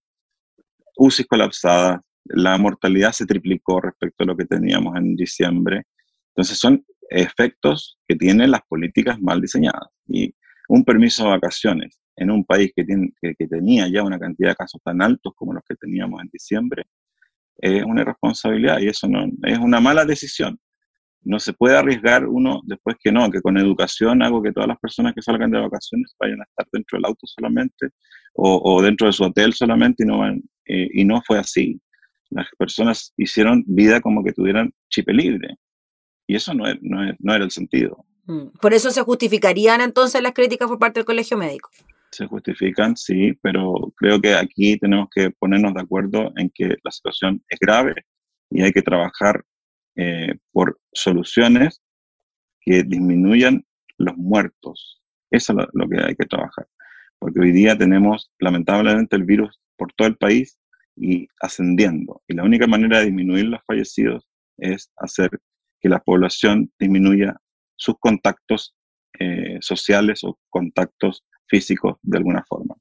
UCI 0.98 1.26
colapsadas, 1.26 2.02
la 2.26 2.58
mortalidad 2.58 3.12
se 3.12 3.26
triplicó 3.26 3.82
respecto 3.82 4.24
a 4.24 4.28
lo 4.28 4.38
que 4.38 4.46
teníamos 4.46 4.96
en 4.96 5.16
diciembre. 5.16 5.84
Entonces 6.30 6.58
son 6.58 6.86
efectos 7.10 8.00
que 8.08 8.16
tienen 8.16 8.52
las 8.52 8.62
políticas 8.68 9.20
mal 9.22 9.42
diseñadas. 9.42 9.88
Y 10.08 10.34
un 10.70 10.84
permiso 10.86 11.24
de 11.24 11.32
vacaciones 11.32 12.00
en 12.16 12.32
un 12.32 12.46
país 12.46 12.72
que, 12.76 12.84
tiene, 12.84 13.12
que, 13.22 13.48
tenía 13.48 13.88
ya 13.88 14.04
una 14.04 14.20
cantidad 14.20 14.50
de 14.50 14.56
casos 14.56 14.82
tan 14.84 15.02
altos 15.02 15.34
como 15.36 15.54
los 15.54 15.64
que 15.68 15.76
teníamos 15.76 16.22
en 16.22 16.30
diciembre 16.32 16.84
es 17.58 17.84
una 17.84 18.02
irresponsabilidad 18.02 18.80
y 18.80 18.88
eso 18.88 19.08
no, 19.08 19.26
es 19.44 19.60
una 19.60 19.80
mala 19.80 20.06
decisión. 20.06 20.60
No 21.24 21.40
se 21.40 21.54
puede 21.54 21.78
arriesgar 21.78 22.28
uno 22.28 22.62
después 22.66 22.96
que 23.00 23.12
no, 23.12 23.30
que 23.30 23.42
con 23.42 23.58
educación 23.58 24.24
hago 24.24 24.42
que 24.42 24.52
todas 24.52 24.68
las 24.68 24.80
personas 24.80 25.14
que 25.14 25.22
salgan 25.22 25.52
de 25.52 25.60
vacaciones 25.60 26.16
vayan 26.20 26.42
a 26.42 26.46
estar 26.46 26.68
dentro 26.72 26.98
del 26.98 27.06
auto 27.06 27.28
solamente 27.28 27.90
o, 28.34 28.62
o 28.64 28.82
dentro 28.82 29.08
de 29.08 29.14
su 29.14 29.24
hotel 29.24 29.54
solamente 29.54 30.04
y 30.04 30.08
no, 30.08 30.20
van, 30.20 30.42
eh, 30.66 30.90
y 30.94 31.06
no 31.06 31.22
fue 31.26 31.38
así. 31.38 31.80
Las 32.30 32.48
personas 32.58 33.14
hicieron 33.18 33.64
vida 33.68 34.02
como 34.02 34.24
que 34.24 34.32
tuvieran 34.32 34.72
chip 34.90 35.10
libre 35.10 35.58
y 36.28 36.36
eso 36.36 36.54
no, 36.54 36.64
no, 36.82 37.14
no 37.20 37.36
era 37.36 37.44
el 37.44 37.52
sentido. 37.52 38.06
Mm. 38.26 38.58
Por 38.62 38.74
eso 38.74 38.90
se 38.92 39.02
justificarían 39.02 39.82
entonces 39.82 40.22
las 40.22 40.34
críticas 40.34 40.70
por 40.70 40.80
parte 40.80 41.00
del 41.00 41.06
colegio 41.06 41.38
médico. 41.38 41.70
Se 42.12 42.26
justifican, 42.26 42.96
sí, 42.96 43.34
pero 43.42 43.94
creo 43.98 44.20
que 44.20 44.36
aquí 44.36 44.78
tenemos 44.78 45.10
que 45.14 45.32
ponernos 45.32 45.74
de 45.74 45.82
acuerdo 45.82 46.32
en 46.36 46.50
que 46.54 46.78
la 46.84 46.92
situación 46.92 47.44
es 47.50 47.60
grave 47.60 47.96
y 48.50 48.62
hay 48.62 48.72
que 48.72 48.82
trabajar 48.82 49.44
eh, 49.96 50.36
por 50.52 50.80
soluciones 50.94 51.82
que 52.62 52.84
disminuyan 52.84 53.66
los 53.98 54.16
muertos. 54.18 55.02
Eso 55.30 55.54
es 55.60 55.68
lo, 55.74 55.90
que 55.90 56.04
hay 56.04 56.16
que 56.16 56.26
trabajar. 56.26 56.68
Porque 57.20 57.40
hoy 57.40 57.52
día 57.52 57.78
tenemos, 57.78 58.32
lamentablemente, 58.40 59.16
el 59.16 59.24
virus 59.24 59.60
por 59.78 59.94
todo 59.94 60.08
el 60.08 60.18
país 60.18 60.58
y 60.96 61.28
ascendiendo. 61.40 62.22
Y 62.28 62.36
la 62.36 62.44
única 62.44 62.68
manera 62.68 63.00
de 63.00 63.06
disminuir 63.06 63.46
los 63.46 63.62
fallecidos 63.66 64.28
es 64.58 64.92
hacer 64.98 65.30
que 65.80 65.90
la 65.90 66.00
población 66.00 66.72
disminuya 66.80 67.36
sus 67.76 67.96
contactos 68.00 68.76
eh, 69.20 69.58
sociales 69.62 70.24
o 70.24 70.38
contactos 70.50 71.26
físicos 71.48 71.98
de 72.02 72.18
alguna 72.18 72.44
forma. 72.48 72.76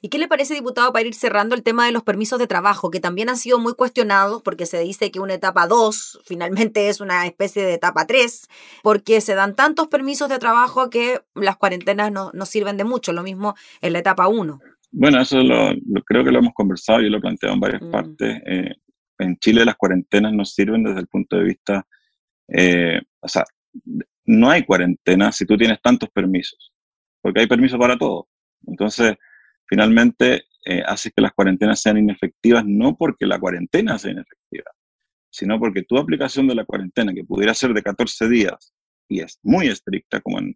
¿Y 0.00 0.08
qué 0.08 0.18
le 0.18 0.28
parece, 0.28 0.54
diputado, 0.54 0.92
para 0.92 1.06
ir 1.06 1.14
cerrando 1.14 1.54
el 1.54 1.62
tema 1.62 1.86
de 1.86 1.92
los 1.92 2.02
permisos 2.02 2.38
de 2.38 2.46
trabajo, 2.46 2.90
que 2.90 3.00
también 3.00 3.28
han 3.28 3.36
sido 3.36 3.58
muy 3.58 3.74
cuestionados 3.74 4.42
porque 4.42 4.66
se 4.66 4.80
dice 4.80 5.10
que 5.10 5.20
una 5.20 5.34
etapa 5.34 5.66
2 5.66 6.20
finalmente 6.24 6.88
es 6.88 7.00
una 7.00 7.26
especie 7.26 7.64
de 7.64 7.74
etapa 7.74 8.06
3, 8.06 8.48
porque 8.82 9.20
se 9.20 9.34
dan 9.34 9.54
tantos 9.54 9.88
permisos 9.88 10.28
de 10.28 10.38
trabajo 10.38 10.90
que 10.90 11.20
las 11.34 11.56
cuarentenas 11.56 12.12
no, 12.12 12.32
sirven 12.46 12.76
de 12.76 12.84
mucho, 12.84 13.12
lo 13.12 13.22
mismo 13.22 13.54
en 13.80 13.92
la 13.92 14.00
etapa 14.00 14.28
1? 14.28 14.60
Bueno, 14.92 15.20
eso 15.20 15.42
lo, 15.42 15.72
creo 16.04 16.24
que 16.24 16.32
lo 16.32 16.40
hemos 16.40 16.54
conversado, 16.54 17.00
yo 17.00 17.08
lo 17.08 17.18
he 17.18 17.20
planteado 17.20 17.54
en 17.54 17.60
varias 17.60 17.82
mm. 17.82 17.90
partes. 17.90 18.42
Eh, 18.46 18.74
en 19.18 19.36
Chile 19.38 19.64
las 19.64 19.76
cuarentenas 19.76 20.32
no 20.32 20.44
sirven 20.44 20.82
desde 20.82 21.00
el 21.00 21.06
punto 21.06 21.36
de 21.36 21.44
vista, 21.44 21.86
eh, 22.48 23.00
o 23.20 23.28
sea, 23.28 23.44
no 24.24 24.50
hay 24.50 24.64
cuarentena 24.64 25.30
si 25.32 25.46
tú 25.46 25.56
tienes 25.56 25.80
tantos 25.80 26.08
permisos, 26.10 26.72
porque 27.20 27.40
hay 27.40 27.46
permisos 27.46 27.78
para 27.78 27.96
todo. 27.96 28.28
Entonces, 28.66 29.16
finalmente 29.70 30.46
eh, 30.66 30.82
hace 30.84 31.12
que 31.12 31.22
las 31.22 31.32
cuarentenas 31.32 31.80
sean 31.80 31.96
inefectivas 31.96 32.64
no 32.66 32.96
porque 32.96 33.24
la 33.24 33.38
cuarentena 33.38 33.96
sea 33.98 34.10
inefectiva, 34.10 34.70
sino 35.30 35.58
porque 35.60 35.84
tu 35.84 35.96
aplicación 35.96 36.48
de 36.48 36.56
la 36.56 36.64
cuarentena, 36.64 37.14
que 37.14 37.24
pudiera 37.24 37.54
ser 37.54 37.72
de 37.72 37.82
14 37.82 38.28
días 38.28 38.74
y 39.08 39.20
es 39.20 39.38
muy 39.42 39.68
estricta 39.68 40.20
como 40.20 40.40
en, 40.40 40.54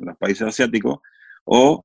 los 0.00 0.16
países 0.16 0.48
asiáticos, 0.48 0.98
o 1.44 1.84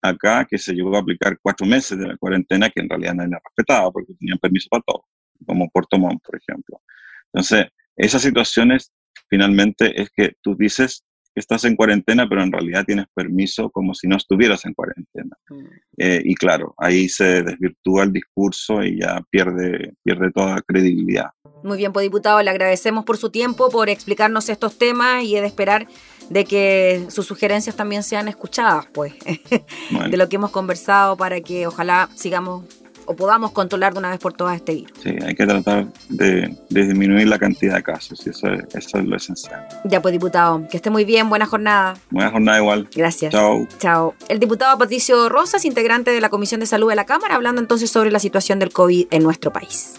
acá 0.00 0.46
que 0.48 0.56
se 0.56 0.72
llegó 0.72 0.96
a 0.96 1.00
aplicar 1.00 1.38
cuatro 1.42 1.66
meses 1.66 1.98
de 1.98 2.06
la 2.06 2.16
cuarentena 2.16 2.70
que 2.70 2.80
en 2.80 2.88
realidad 2.88 3.14
nadie 3.14 3.30
la 3.30 3.42
respetaba 3.44 3.90
porque 3.90 4.14
tenían 4.14 4.38
permiso 4.38 4.68
para 4.70 4.82
todo, 4.86 5.04
como 5.46 5.68
Puerto 5.68 5.98
Montt, 5.98 6.22
por 6.24 6.36
ejemplo. 6.36 6.80
Entonces, 7.26 7.66
esas 7.96 8.22
situaciones 8.22 8.90
finalmente 9.28 10.00
es 10.00 10.08
que 10.16 10.32
tú 10.40 10.56
dices, 10.56 11.04
estás 11.34 11.64
en 11.64 11.76
cuarentena, 11.76 12.28
pero 12.28 12.42
en 12.42 12.52
realidad 12.52 12.84
tienes 12.84 13.06
permiso 13.14 13.70
como 13.70 13.94
si 13.94 14.06
no 14.08 14.16
estuvieras 14.16 14.64
en 14.64 14.74
cuarentena. 14.74 15.36
Mm. 15.48 15.64
Eh, 15.98 16.22
y 16.24 16.34
claro, 16.34 16.74
ahí 16.78 17.08
se 17.08 17.42
desvirtúa 17.42 18.04
el 18.04 18.12
discurso 18.12 18.82
y 18.82 19.00
ya 19.00 19.22
pierde, 19.30 19.94
pierde 20.02 20.30
toda 20.32 20.60
credibilidad. 20.62 21.30
Muy 21.62 21.78
bien, 21.78 21.92
pues 21.92 22.04
diputado, 22.04 22.42
le 22.42 22.50
agradecemos 22.50 23.04
por 23.04 23.16
su 23.16 23.30
tiempo, 23.30 23.70
por 23.70 23.88
explicarnos 23.88 24.48
estos 24.48 24.78
temas 24.78 25.24
y 25.24 25.36
he 25.36 25.40
de 25.40 25.46
esperar 25.46 25.86
de 26.28 26.44
que 26.44 27.06
sus 27.08 27.26
sugerencias 27.26 27.76
también 27.76 28.02
sean 28.02 28.28
escuchadas, 28.28 28.86
pues, 28.92 29.14
de 30.10 30.16
lo 30.16 30.28
que 30.28 30.36
hemos 30.36 30.50
conversado 30.50 31.16
para 31.16 31.40
que 31.40 31.66
ojalá 31.66 32.08
sigamos 32.14 32.64
o 33.06 33.14
podamos 33.14 33.52
controlar 33.52 33.92
de 33.92 33.98
una 33.98 34.10
vez 34.10 34.18
por 34.18 34.32
todas 34.32 34.56
este 34.56 34.74
virus. 34.74 34.98
Sí, 35.02 35.16
hay 35.24 35.34
que 35.34 35.46
tratar 35.46 35.86
de, 36.08 36.56
disminuir 36.68 37.28
la 37.28 37.38
cantidad 37.38 37.76
de 37.76 37.82
casos 37.82 38.26
y 38.26 38.30
eso 38.30 38.48
es, 38.48 38.74
eso 38.74 38.98
es 38.98 39.04
lo 39.04 39.16
esencial. 39.16 39.66
Ya 39.84 40.00
pues, 40.00 40.12
diputado, 40.12 40.66
que 40.68 40.76
esté 40.76 40.90
muy 40.90 41.04
bien, 41.04 41.28
buena 41.28 41.46
jornada. 41.46 41.94
Buena 42.10 42.30
jornada 42.30 42.58
igual. 42.58 42.88
Gracias. 42.94 43.32
Chao. 43.32 43.66
Chao. 43.78 44.14
El 44.28 44.38
diputado 44.38 44.76
Patricio 44.78 45.28
Rosas, 45.28 45.64
integrante 45.64 46.10
de 46.10 46.20
la 46.20 46.28
Comisión 46.28 46.60
de 46.60 46.66
Salud 46.66 46.88
de 46.88 46.96
la 46.96 47.06
Cámara, 47.06 47.34
hablando 47.34 47.60
entonces 47.60 47.90
sobre 47.90 48.10
la 48.10 48.18
situación 48.18 48.58
del 48.58 48.72
COVID 48.72 49.08
en 49.10 49.22
nuestro 49.22 49.52
país. 49.52 49.94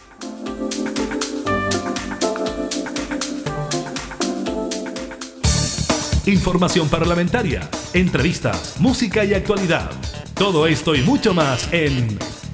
Información 6.26 6.88
parlamentaria, 6.88 7.70
entrevistas, 7.94 8.76
música 8.80 9.26
y 9.26 9.34
actualidad. 9.34 9.92
Todo 10.36 10.68
esto 10.68 10.96
y 10.96 11.02
mucho 11.02 11.34
más 11.34 11.68
en 11.74 12.18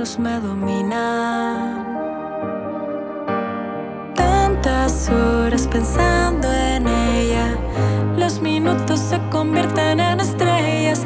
Impulsos 0.00 0.18
me 0.18 0.40
dominan. 0.40 1.84
Tantas 4.14 5.08
horas 5.10 5.66
pensando 5.68 6.50
en 6.52 6.86
ella, 6.86 7.56
los 8.16 8.40
minutos 8.40 9.00
se 9.00 9.18
convierten 9.30 10.00
en 10.00 10.20
estrellas 10.20 11.04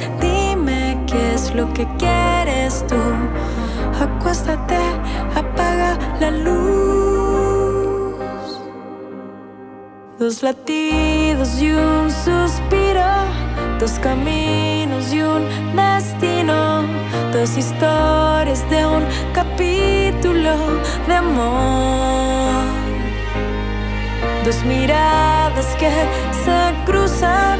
lo 1.54 1.72
que 1.72 1.86
quieres 1.98 2.84
tú. 2.88 2.96
Acuéstate, 4.00 4.78
apaga 5.34 5.96
la 6.20 6.30
luz. 6.30 6.54
Dos 10.18 10.42
latidos 10.42 11.60
y 11.60 11.70
un 11.70 12.10
suspiro, 12.10 13.06
dos 13.78 13.92
caminos 14.00 15.12
y 15.12 15.22
un 15.22 15.46
historias 17.44 18.64
de 18.70 18.86
un 18.86 19.04
capítulo 19.34 20.56
de 21.06 21.14
amor. 21.14 22.64
Dos 24.44 24.64
miradas 24.64 25.66
que 25.78 25.90
se 26.44 26.74
cruzan 26.86 27.58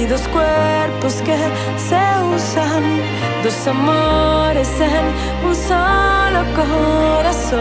y 0.00 0.06
dos 0.06 0.22
cuerpos 0.28 1.22
que 1.22 1.36
se 1.76 2.02
usan, 2.34 2.82
dos 3.44 3.68
amores 3.68 4.68
en 4.80 5.04
un 5.46 5.54
solo 5.54 6.44
corazón. 6.60 7.60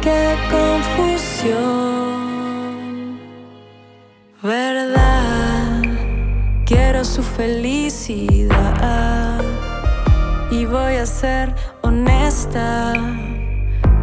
Qué 0.00 0.36
confusión, 0.54 1.58
verdad. 4.42 5.82
Quiero 6.64 7.04
su 7.04 7.22
felicidad 7.22 9.29
y 10.50 10.66
voy 10.66 10.96
a 10.96 11.06
ser 11.06 11.54
honesta 11.82 12.92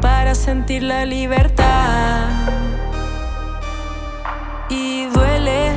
para 0.02 0.34
sentir 0.34 0.84
la 0.84 1.06
libertad. 1.06 2.30
Y 4.70 5.06
duele, 5.08 5.74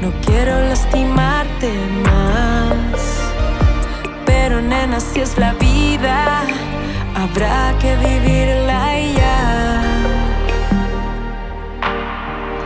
no 0.00 0.12
quiero 0.24 0.60
lastimarte 0.68 1.72
más. 2.04 3.00
Pero 4.24 4.60
nena, 4.60 5.00
si 5.00 5.20
es 5.20 5.36
la 5.38 5.52
vida, 5.54 6.42
habrá 7.16 7.74
que 7.80 7.96
vivirla 7.96 8.98
ya. 9.18 9.82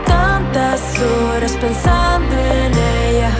Tantas 0.05 0.81
horas 0.99 1.57
pensando 1.59 2.35
en 2.35 2.73
ella, 2.73 3.31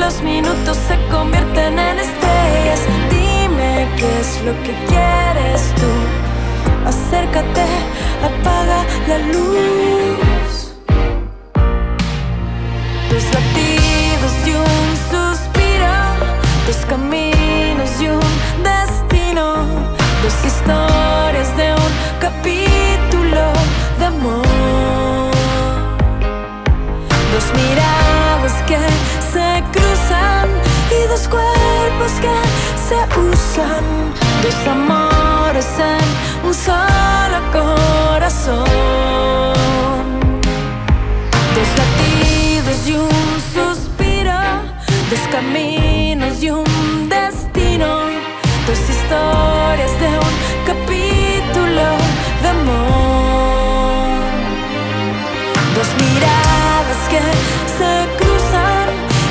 los 0.00 0.22
minutos 0.22 0.76
se 0.88 0.96
convierten 1.10 1.78
en 1.78 1.98
estrellas. 1.98 2.80
Dime 3.10 3.88
qué 3.96 4.20
es 4.20 4.42
lo 4.44 4.52
que 4.64 4.74
quieres 4.88 5.74
tú 5.76 6.30
acércate, 6.86 7.66
apaga 8.22 8.84
la 9.08 9.18
luz. 9.18 10.74
Dos 13.10 13.24
latidos 13.36 14.32
y 14.46 14.52
un 14.52 14.88
suspiro, 15.10 15.94
dos 16.66 16.80
caminos 16.88 17.90
y 18.00 18.08
un 18.08 18.62
destino, 18.62 19.66
dos 20.22 20.44
historias 20.44 21.29
tus 34.50 34.66
amores 34.66 35.66
en 35.78 36.46
un 36.46 36.54
solo 36.54 37.38
corazón. 37.52 38.64
Dos 41.54 41.70
latidos 41.80 42.88
y 42.88 42.92
un 42.92 43.36
suspiro, 43.54 44.38
dos 45.10 45.20
caminos 45.30 46.42
y 46.42 46.50
un 46.50 47.08
destino, 47.08 47.88
dos 48.66 48.80
historias 48.94 49.92
de 50.02 50.10
un 50.26 50.34
capítulo 50.70 51.86
de 52.42 52.48
amor. 52.48 54.20
Dos 55.76 55.90
miradas 56.02 57.00
que 57.12 57.22
se 57.78 57.92
cruzan 58.18 58.86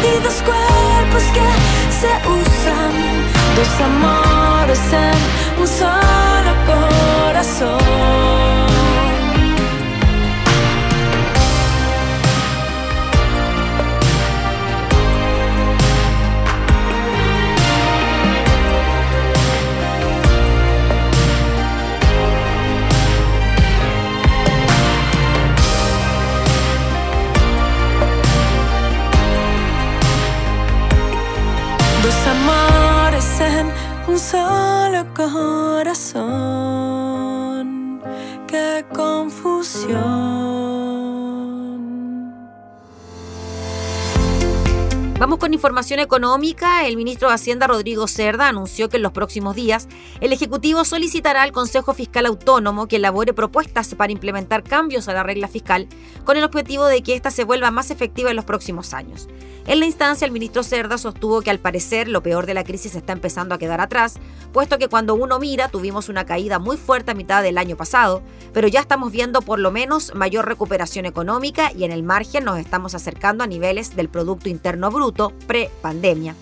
y 0.09 0.23
dos 0.23 0.37
cuerpos 0.49 1.23
que 1.35 1.49
se 1.99 2.11
usan, 2.29 2.93
dos 3.55 3.81
amores. 3.85 4.18
Información 45.59 45.99
económica. 45.99 46.87
El 46.87 46.95
ministro 46.95 47.27
de 47.27 47.33
Hacienda, 47.33 47.67
Rodrigo 47.67 48.07
Cerda, 48.07 48.47
anunció 48.47 48.87
que 48.87 48.95
en 48.95 49.03
los 49.03 49.11
próximos 49.11 49.57
días 49.57 49.89
el 50.21 50.31
Ejecutivo 50.31 50.85
solicitará 50.85 51.41
al 51.41 51.51
Consejo 51.51 51.93
Fiscal 51.93 52.27
Autónomo 52.27 52.87
que 52.87 52.95
elabore 52.95 53.33
propuestas 53.33 53.93
para 53.93 54.13
implementar 54.13 54.63
cambios 54.63 55.09
a 55.09 55.13
la 55.13 55.21
regla 55.21 55.49
fiscal 55.49 55.89
con 56.23 56.37
el 56.37 56.45
objetivo 56.45 56.85
de 56.85 57.03
que 57.03 57.13
ésta 57.13 57.29
se 57.29 57.43
vuelva 57.43 57.71
más 57.71 57.91
efectiva 57.91 58.29
en 58.29 58.37
los 58.37 58.45
próximos 58.45 58.93
años. 58.93 59.27
En 59.69 59.79
la 59.79 59.85
instancia, 59.85 60.25
el 60.25 60.31
ministro 60.31 60.63
Cerda 60.63 60.97
sostuvo 60.97 61.43
que 61.43 61.51
al 61.51 61.59
parecer 61.59 62.07
lo 62.07 62.23
peor 62.23 62.47
de 62.47 62.55
la 62.55 62.63
crisis 62.63 62.95
está 62.95 63.13
empezando 63.13 63.53
a 63.53 63.59
quedar 63.59 63.81
atrás, 63.81 64.15
puesto 64.51 64.79
que 64.79 64.87
cuando 64.87 65.13
uno 65.13 65.37
mira 65.37 65.69
tuvimos 65.69 66.09
una 66.09 66.25
caída 66.25 66.57
muy 66.57 66.75
fuerte 66.75 67.11
a 67.11 67.13
mitad 67.13 67.43
del 67.43 67.59
año 67.59 67.77
pasado, 67.77 68.23
pero 68.51 68.67
ya 68.67 68.79
estamos 68.79 69.11
viendo 69.11 69.43
por 69.43 69.59
lo 69.59 69.69
menos 69.69 70.15
mayor 70.15 70.47
recuperación 70.47 71.05
económica 71.05 71.71
y 71.71 71.83
en 71.83 71.91
el 71.91 72.01
margen 72.01 72.45
nos 72.45 72.57
estamos 72.57 72.95
acercando 72.95 73.43
a 73.43 73.47
niveles 73.47 73.95
del 73.95 74.09
Producto 74.09 74.49
Interno 74.49 74.89
Bruto 74.89 75.33
pre-pandemia. 75.45 76.35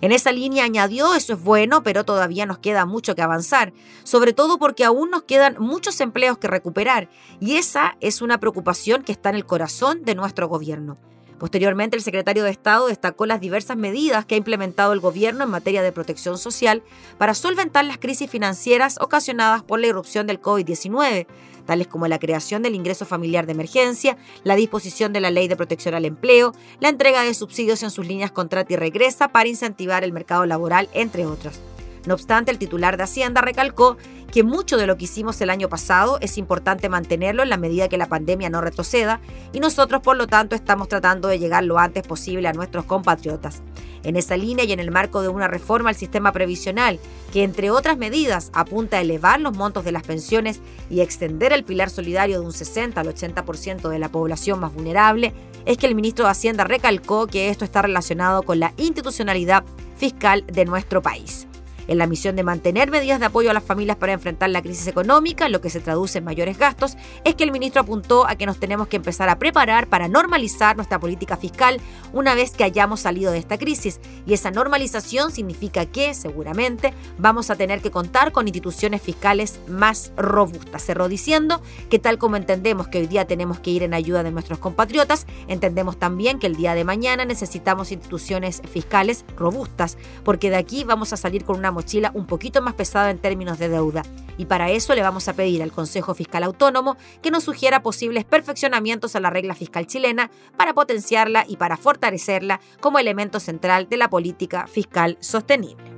En 0.00 0.10
esa 0.10 0.32
línea 0.32 0.64
añadió, 0.64 1.14
eso 1.14 1.34
es 1.34 1.40
bueno, 1.40 1.84
pero 1.84 2.02
todavía 2.02 2.46
nos 2.46 2.58
queda 2.58 2.84
mucho 2.84 3.14
que 3.14 3.22
avanzar, 3.22 3.72
sobre 4.02 4.32
todo 4.32 4.58
porque 4.58 4.84
aún 4.84 5.08
nos 5.08 5.22
quedan 5.22 5.54
muchos 5.60 6.00
empleos 6.00 6.36
que 6.36 6.48
recuperar, 6.48 7.08
y 7.38 7.58
esa 7.58 7.96
es 8.00 8.22
una 8.22 8.38
preocupación 8.38 9.04
que 9.04 9.12
está 9.12 9.28
en 9.28 9.36
el 9.36 9.46
corazón 9.46 10.02
de 10.02 10.16
nuestro 10.16 10.48
gobierno. 10.48 10.98
Posteriormente, 11.42 11.96
el 11.96 12.04
secretario 12.04 12.44
de 12.44 12.52
Estado 12.52 12.86
destacó 12.86 13.26
las 13.26 13.40
diversas 13.40 13.76
medidas 13.76 14.24
que 14.24 14.36
ha 14.36 14.38
implementado 14.38 14.92
el 14.92 15.00
gobierno 15.00 15.42
en 15.42 15.50
materia 15.50 15.82
de 15.82 15.90
protección 15.90 16.38
social 16.38 16.84
para 17.18 17.34
solventar 17.34 17.84
las 17.84 17.98
crisis 17.98 18.30
financieras 18.30 18.96
ocasionadas 19.00 19.64
por 19.64 19.80
la 19.80 19.88
irrupción 19.88 20.28
del 20.28 20.40
COVID-19, 20.40 21.26
tales 21.66 21.88
como 21.88 22.06
la 22.06 22.20
creación 22.20 22.62
del 22.62 22.76
ingreso 22.76 23.06
familiar 23.06 23.46
de 23.46 23.54
emergencia, 23.54 24.16
la 24.44 24.54
disposición 24.54 25.12
de 25.12 25.20
la 25.20 25.32
ley 25.32 25.48
de 25.48 25.56
protección 25.56 25.96
al 25.96 26.04
empleo, 26.04 26.54
la 26.78 26.90
entrega 26.90 27.24
de 27.24 27.34
subsidios 27.34 27.82
en 27.82 27.90
sus 27.90 28.06
líneas 28.06 28.30
contrata 28.30 28.74
y 28.74 28.76
regresa 28.76 29.32
para 29.32 29.48
incentivar 29.48 30.04
el 30.04 30.12
mercado 30.12 30.46
laboral, 30.46 30.88
entre 30.92 31.26
otros. 31.26 31.60
No 32.06 32.14
obstante, 32.14 32.50
el 32.50 32.58
titular 32.58 32.96
de 32.96 33.04
Hacienda 33.04 33.40
recalcó 33.42 33.96
que 34.32 34.42
mucho 34.42 34.76
de 34.76 34.86
lo 34.86 34.96
que 34.96 35.04
hicimos 35.04 35.40
el 35.40 35.50
año 35.50 35.68
pasado 35.68 36.18
es 36.20 36.38
importante 36.38 36.88
mantenerlo 36.88 37.42
en 37.42 37.50
la 37.50 37.58
medida 37.58 37.88
que 37.88 37.98
la 37.98 38.08
pandemia 38.08 38.48
no 38.48 38.60
retroceda 38.60 39.20
y 39.52 39.60
nosotros 39.60 40.00
por 40.02 40.16
lo 40.16 40.26
tanto 40.26 40.56
estamos 40.56 40.88
tratando 40.88 41.28
de 41.28 41.38
llegar 41.38 41.64
lo 41.64 41.78
antes 41.78 42.06
posible 42.06 42.48
a 42.48 42.52
nuestros 42.54 42.86
compatriotas. 42.86 43.62
En 44.04 44.16
esa 44.16 44.36
línea 44.36 44.64
y 44.64 44.72
en 44.72 44.80
el 44.80 44.90
marco 44.90 45.22
de 45.22 45.28
una 45.28 45.48
reforma 45.48 45.90
al 45.90 45.94
sistema 45.94 46.32
previsional 46.32 46.98
que 47.32 47.44
entre 47.44 47.70
otras 47.70 47.98
medidas 47.98 48.50
apunta 48.54 48.96
a 48.96 49.00
elevar 49.02 49.38
los 49.38 49.56
montos 49.56 49.84
de 49.84 49.92
las 49.92 50.02
pensiones 50.02 50.60
y 50.90 51.02
extender 51.02 51.52
el 51.52 51.62
pilar 51.62 51.90
solidario 51.90 52.40
de 52.40 52.46
un 52.46 52.52
60 52.52 53.00
al 53.00 53.14
80% 53.14 53.88
de 53.90 53.98
la 53.98 54.08
población 54.08 54.58
más 54.58 54.74
vulnerable, 54.74 55.34
es 55.66 55.76
que 55.76 55.86
el 55.86 55.94
ministro 55.94 56.24
de 56.24 56.32
Hacienda 56.32 56.64
recalcó 56.64 57.28
que 57.28 57.50
esto 57.50 57.64
está 57.64 57.82
relacionado 57.82 58.42
con 58.42 58.58
la 58.58 58.72
institucionalidad 58.78 59.62
fiscal 59.96 60.44
de 60.48 60.64
nuestro 60.64 61.00
país 61.00 61.46
en 61.88 61.98
la 61.98 62.06
misión 62.06 62.36
de 62.36 62.42
mantener 62.42 62.90
medidas 62.90 63.20
de 63.20 63.26
apoyo 63.26 63.50
a 63.50 63.54
las 63.54 63.64
familias 63.64 63.96
para 63.96 64.12
enfrentar 64.12 64.50
la 64.50 64.62
crisis 64.62 64.86
económica, 64.86 65.48
lo 65.48 65.60
que 65.60 65.70
se 65.70 65.80
traduce 65.80 66.18
en 66.18 66.24
mayores 66.24 66.58
gastos, 66.58 66.96
es 67.24 67.34
que 67.34 67.44
el 67.44 67.52
ministro 67.52 67.82
apuntó 67.82 68.26
a 68.26 68.36
que 68.36 68.46
nos 68.46 68.58
tenemos 68.58 68.88
que 68.88 68.96
empezar 68.96 69.28
a 69.28 69.38
preparar 69.38 69.88
para 69.88 70.08
normalizar 70.08 70.76
nuestra 70.76 71.00
política 71.00 71.36
fiscal 71.36 71.80
una 72.12 72.34
vez 72.34 72.52
que 72.52 72.64
hayamos 72.64 73.00
salido 73.00 73.32
de 73.32 73.38
esta 73.38 73.58
crisis. 73.58 74.00
Y 74.26 74.34
esa 74.34 74.50
normalización 74.50 75.32
significa 75.32 75.86
que, 75.86 76.14
seguramente, 76.14 76.94
vamos 77.18 77.50
a 77.50 77.56
tener 77.56 77.80
que 77.80 77.90
contar 77.90 78.32
con 78.32 78.46
instituciones 78.46 79.02
fiscales 79.02 79.60
más 79.68 80.12
robustas. 80.16 80.84
Cerró 80.84 81.08
diciendo 81.08 81.62
que 81.90 81.98
tal 81.98 82.18
como 82.18 82.36
entendemos 82.36 82.88
que 82.88 82.98
hoy 82.98 83.06
día 83.06 83.26
tenemos 83.26 83.60
que 83.60 83.70
ir 83.70 83.82
en 83.82 83.94
ayuda 83.94 84.22
de 84.22 84.30
nuestros 84.30 84.58
compatriotas, 84.58 85.26
entendemos 85.48 85.98
también 85.98 86.38
que 86.38 86.46
el 86.46 86.56
día 86.56 86.74
de 86.74 86.84
mañana 86.84 87.24
necesitamos 87.24 87.90
instituciones 87.90 88.62
fiscales 88.70 89.24
robustas, 89.36 89.98
porque 90.24 90.50
de 90.50 90.56
aquí 90.56 90.84
vamos 90.84 91.12
a 91.12 91.16
salir 91.16 91.44
con 91.44 91.58
una 91.58 91.71
mochila 91.72 92.10
un 92.14 92.26
poquito 92.26 92.62
más 92.62 92.74
pesada 92.74 93.10
en 93.10 93.18
términos 93.18 93.58
de 93.58 93.68
deuda. 93.68 94.02
Y 94.38 94.46
para 94.46 94.70
eso 94.70 94.94
le 94.94 95.02
vamos 95.02 95.28
a 95.28 95.34
pedir 95.34 95.62
al 95.62 95.72
Consejo 95.72 96.14
Fiscal 96.14 96.44
Autónomo 96.44 96.96
que 97.20 97.30
nos 97.30 97.44
sugiera 97.44 97.82
posibles 97.82 98.24
perfeccionamientos 98.24 99.16
a 99.16 99.20
la 99.20 99.30
regla 99.30 99.54
fiscal 99.54 99.86
chilena 99.86 100.30
para 100.56 100.74
potenciarla 100.74 101.44
y 101.46 101.56
para 101.56 101.76
fortalecerla 101.76 102.60
como 102.80 102.98
elemento 102.98 103.40
central 103.40 103.88
de 103.88 103.96
la 103.96 104.08
política 104.08 104.66
fiscal 104.66 105.18
sostenible. 105.20 105.91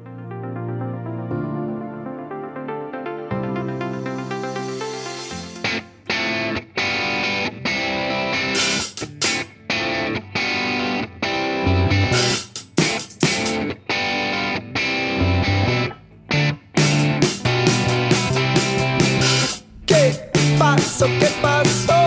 ¿Qué 21.05 21.29
pasó? 21.43 22.07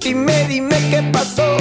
Dime, 0.00 0.46
dime 0.46 0.76
qué 0.90 1.02
pasó. 1.10 1.56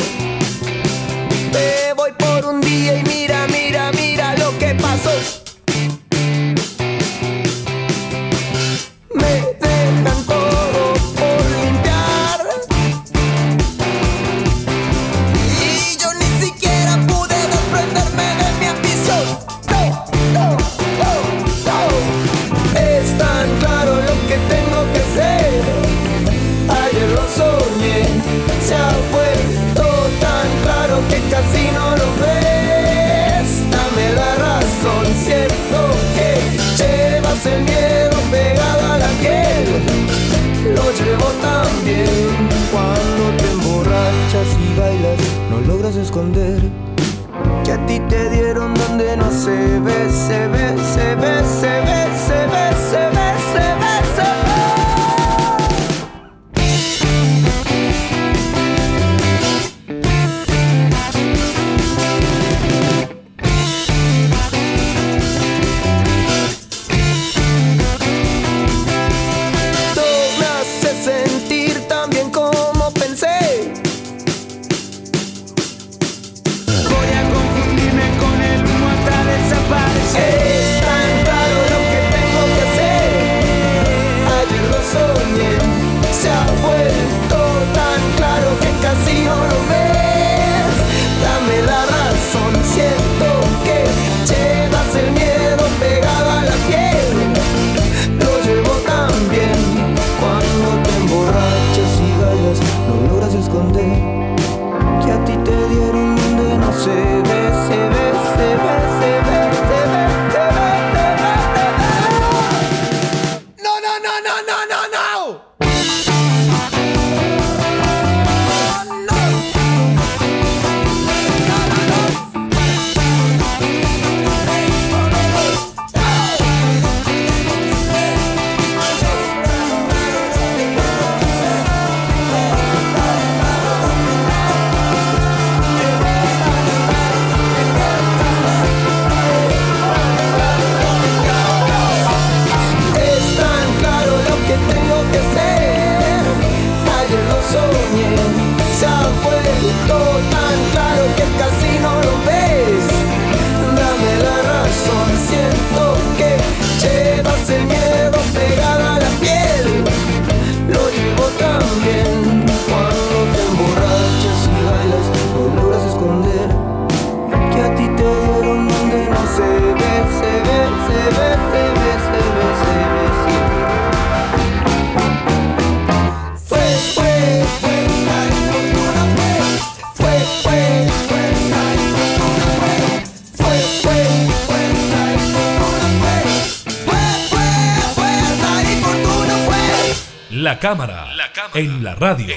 La 190.57 190.61
cámara, 190.61 191.13
en 191.53 191.83
la 191.83 191.93
radio. 191.93 192.35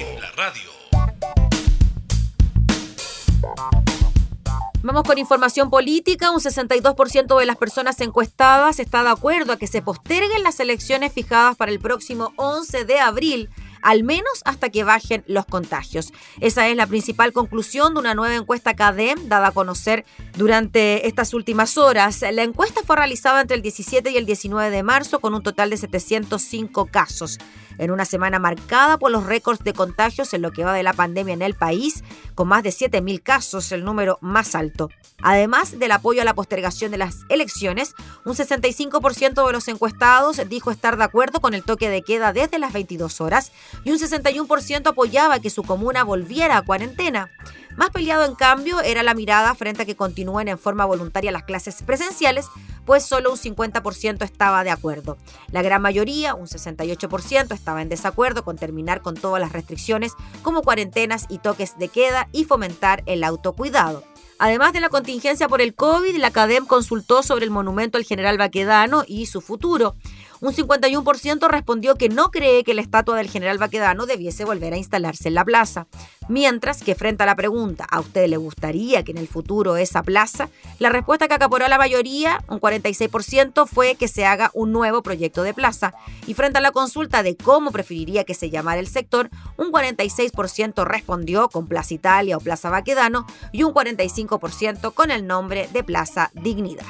Vamos 4.83 5.05
con 5.05 5.17
información 5.17 5.71
política. 5.71 6.31
Un 6.31 6.41
62% 6.41 7.39
de 7.39 7.47
las 7.47 7.57
personas 7.57 7.99
encuestadas 8.03 8.79
está 8.79 9.05
de 9.05 9.09
acuerdo 9.09 9.55
a 9.55 9.57
que 9.57 9.67
se 9.67 9.81
posterguen 9.81 10.43
las 10.43 10.61
elecciones 10.61 11.15
fijadas 11.15 11.57
para 11.57 11.73
el 11.73 11.81
próximo 11.81 12.35
11 12.37 12.85
de 12.85 13.01
abril 13.01 13.49
al 13.83 14.05
menos 14.05 14.43
hasta 14.45 14.71
que 14.71 14.85
bajen 14.85 15.25
los 15.27 15.47
contagios. 15.47 16.13
Esa 16.41 16.69
es 16.69 16.77
la 16.77 16.87
principal 16.87 17.33
conclusión 17.33 17.95
de 17.95 18.01
una 18.01 18.15
nueva 18.15 18.35
encuesta 18.35 18.75
CADEM 18.75 19.29
dada 19.29 19.49
a 19.49 19.53
conocer 19.53 20.05
durante 20.37 21.07
estas 21.07 21.35
últimas 21.35 21.79
horas. 21.79 22.23
La 22.33 22.43
encuesta 22.43 22.81
fue 22.87 22.97
realizada 22.97 23.41
entre 23.41 23.57
el 23.57 23.63
17 23.63 24.11
y 24.11 24.17
el 24.17 24.27
19 24.27 24.71
de 24.71 24.83
marzo 24.83 25.21
con 25.21 25.35
un 25.35 25.43
total 25.43 25.71
de 25.71 25.77
705 25.77 26.87
casos 26.87 27.39
en 27.81 27.91
una 27.91 28.05
semana 28.05 28.39
marcada 28.39 28.99
por 28.99 29.11
los 29.11 29.25
récords 29.25 29.65
de 29.65 29.73
contagios 29.73 30.35
en 30.35 30.43
lo 30.43 30.53
que 30.53 30.65
va 30.65 30.75
de 30.75 30.83
la 30.83 30.93
pandemia 30.93 31.33
en 31.33 31.43
el 31.43 31.55
país, 31.55 32.05
con 32.35 32.47
más 32.47 32.63
de 32.63 32.71
7.000 32.71 33.23
casos, 33.23 33.73
el 33.73 33.85
número 33.85 34.19
más 34.21 34.55
alto. 34.55 34.91
Además 35.23 35.79
del 35.79 35.93
apoyo 35.93 36.21
a 36.21 36.25
la 36.25 36.35
postergación 36.35 36.91
de 36.91 36.99
las 36.99 37.21
elecciones, 37.31 37.95
un 38.25 38.35
65% 38.35 39.47
de 39.47 39.53
los 39.53 39.69
encuestados 39.69 40.41
dijo 40.49 40.71
estar 40.71 40.99
de 40.99 41.05
acuerdo 41.05 41.41
con 41.41 41.55
el 41.55 41.63
toque 41.63 41.89
de 41.89 42.03
queda 42.03 42.33
desde 42.33 42.59
las 42.59 42.73
22 42.73 43.21
horas 43.21 43.51
y 43.85 43.91
un 43.91 43.99
61% 43.99 44.87
apoyaba 44.87 45.41
que 45.41 45.51
su 45.51 45.63
comuna 45.63 46.05
volviera 46.05 46.57
a 46.57 46.63
cuarentena. 46.63 47.31
Más 47.77 47.91
peleado, 47.91 48.25
en 48.25 48.35
cambio, 48.35 48.81
era 48.81 49.03
la 49.03 49.15
mirada 49.15 49.55
frente 49.55 49.83
a 49.83 49.87
que 49.87 49.97
continúen 49.97 50.49
en 50.49 50.59
forma 50.59 50.85
voluntaria 50.85 51.33
las 51.33 51.45
clases 51.45 51.83
presenciales, 51.83 52.47
pues 52.85 53.05
solo 53.05 53.31
un 53.31 53.39
50% 53.39 54.23
estaba 54.25 54.65
de 54.65 54.71
acuerdo. 54.71 55.17
La 55.51 55.63
gran 55.63 55.81
mayoría, 55.81 56.35
un 56.35 56.47
68%, 56.47 57.55
estaba 57.55 57.81
en 57.81 57.89
desacuerdo 57.89 58.45
con 58.45 58.57
terminar 58.57 59.03
con 59.03 59.15
todas 59.15 59.41
las 59.41 59.53
restricciones 59.53 60.13
como 60.43 60.63
cuarentenas 60.63 61.27
y 61.29 61.39
toques 61.39 61.79
de 61.79 61.89
queda 61.89 62.29
y 62.33 62.45
fomentar 62.45 63.03
el 63.07 63.25
autocuidado. 63.25 64.05
Además 64.39 64.73
de 64.73 64.81
la 64.81 64.89
contingencia 64.89 65.49
por 65.49 65.61
el 65.61 65.75
COVID, 65.75 66.17
la 66.17 66.31
CADEM 66.31 66.65
consultó 66.65 67.23
sobre 67.23 67.45
el 67.45 67.51
monumento 67.51 67.99
al 67.99 68.05
general 68.05 68.39
Baquedano 68.39 69.05
y 69.07 69.27
su 69.27 69.43
futuro. 69.43 69.97
Un 70.41 70.55
51% 70.55 71.49
respondió 71.49 71.97
que 71.97 72.09
no 72.09 72.31
cree 72.31 72.65
que 72.65 72.75
la 72.75 72.81
estatua 72.81 73.17
del 73.17 73.29
general 73.29 73.59
Baquedano 73.59 74.07
debiese 74.07 74.45
volver 74.45 74.73
a 74.73 74.79
instalarse 74.79 75.29
en 75.29 75.35
la 75.35 75.45
plaza. 75.45 75.87
Mientras 76.29 76.83
que 76.83 76.95
frente 76.95 77.25
a 77.25 77.27
la 77.27 77.37
pregunta, 77.37 77.87
¿a 77.91 78.01
usted 78.01 78.27
le 78.29 78.37
gustaría 78.37 79.03
que 79.03 79.11
en 79.11 79.19
el 79.19 79.29
futuro 79.29 79.77
esa 79.77 80.03
plaza? 80.03 80.49
La 80.79 80.89
respuesta 80.89 81.29
que 81.29 81.35
acaparó 81.35 81.67
a 81.67 81.69
la 81.69 81.77
mayoría, 81.77 82.43
un 82.49 82.61
46%, 82.61 83.67
fue 83.67 83.97
que 83.97 84.09
se 84.09 84.25
haga 84.25 84.51
un 84.55 84.73
nuevo 84.73 85.03
proyecto 85.03 85.43
de 85.43 85.53
plaza. 85.53 85.93
Y 86.27 86.35
frente 86.35 86.59
a 86.59 86.63
la 86.63 86.71
consulta 86.71 87.23
de 87.23 87.37
cómo 87.37 87.71
preferiría 87.71 88.25
que 88.25 88.35
se 88.35 88.49
llamara 88.49 88.81
el 88.81 88.87
sector, 88.87 89.29
un 89.57 89.73
46% 89.73 90.85
respondió 90.85 91.49
con 91.49 91.67
Plaza 91.67 91.95
Italia 91.95 92.37
o 92.37 92.41
Plaza 92.41 92.71
Baquedano 92.71 93.27
y 93.53 93.65
un 93.65 93.75
45% 93.75 94.95
con 94.95 95.11
el 95.11 95.27
nombre 95.27 95.69
de 95.73 95.85
Plaza 95.85 96.31
Dignidad. 96.33 96.87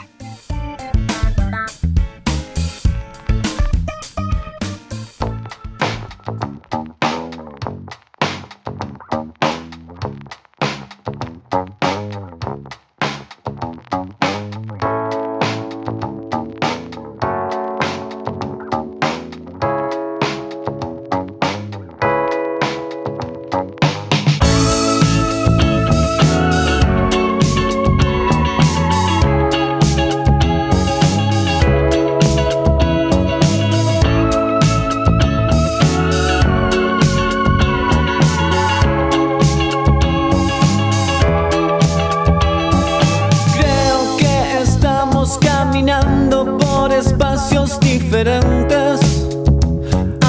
Diferentes, 48.11 49.29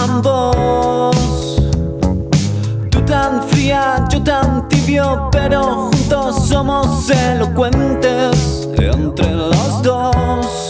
ambos. 0.03 1.15
Tú 2.91 3.01
tan 3.05 3.41
fría, 3.49 4.05
yo 4.07 4.21
tan 4.21 4.69
tibio, 4.69 5.29
pero 5.31 5.89
juntos 5.89 6.47
somos 6.47 7.09
elocuentes 7.09 8.67
entre 8.77 9.31
los 9.31 9.81
dos. 9.81 10.60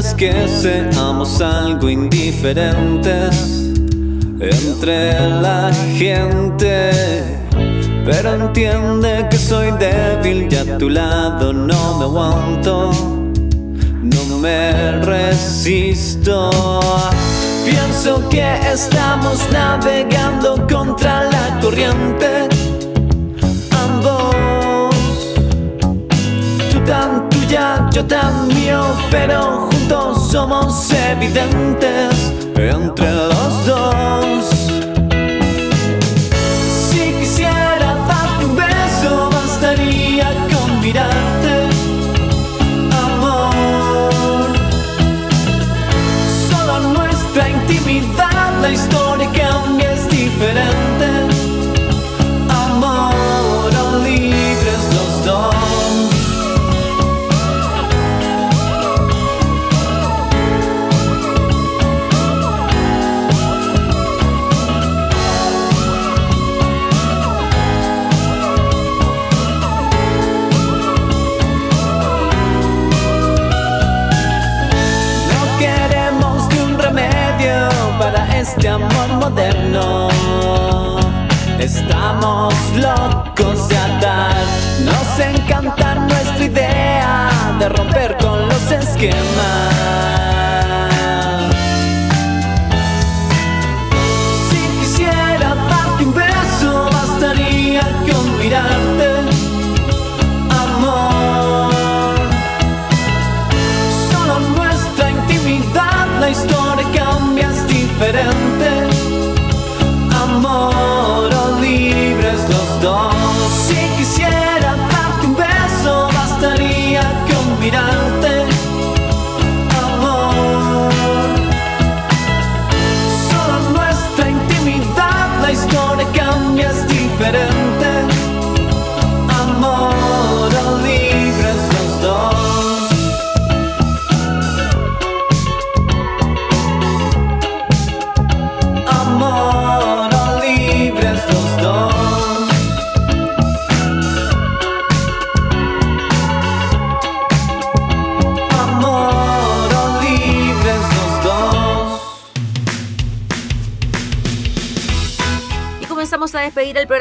Que 0.00 0.48
seamos 0.48 1.42
algo 1.42 1.90
indiferentes 1.90 3.68
entre 4.40 5.20
la 5.42 5.70
gente. 5.98 7.38
Pero 8.06 8.34
entiende 8.34 9.26
que 9.30 9.36
soy 9.36 9.70
débil 9.72 10.48
y 10.50 10.56
a 10.56 10.78
tu 10.78 10.88
lado 10.88 11.52
no 11.52 11.98
me 11.98 12.04
aguanto, 12.04 12.92
no 14.02 14.38
me 14.38 14.92
resisto. 15.02 16.50
Pienso 17.66 18.26
que 18.30 18.58
estamos 18.72 19.38
navegando 19.52 20.66
contra 20.66 21.24
la 21.24 21.60
corriente. 21.60 22.48
Ambos, 23.70 24.94
tú 26.72 26.80
tan 26.86 27.28
tuya, 27.28 27.86
yo 27.92 28.02
tan 28.06 28.48
mío, 28.48 28.80
pero 29.10 29.59
somos 29.90 30.92
evidentes 30.92 32.32
entre 32.54 33.10
los 33.12 33.66
dos. 33.66 34.59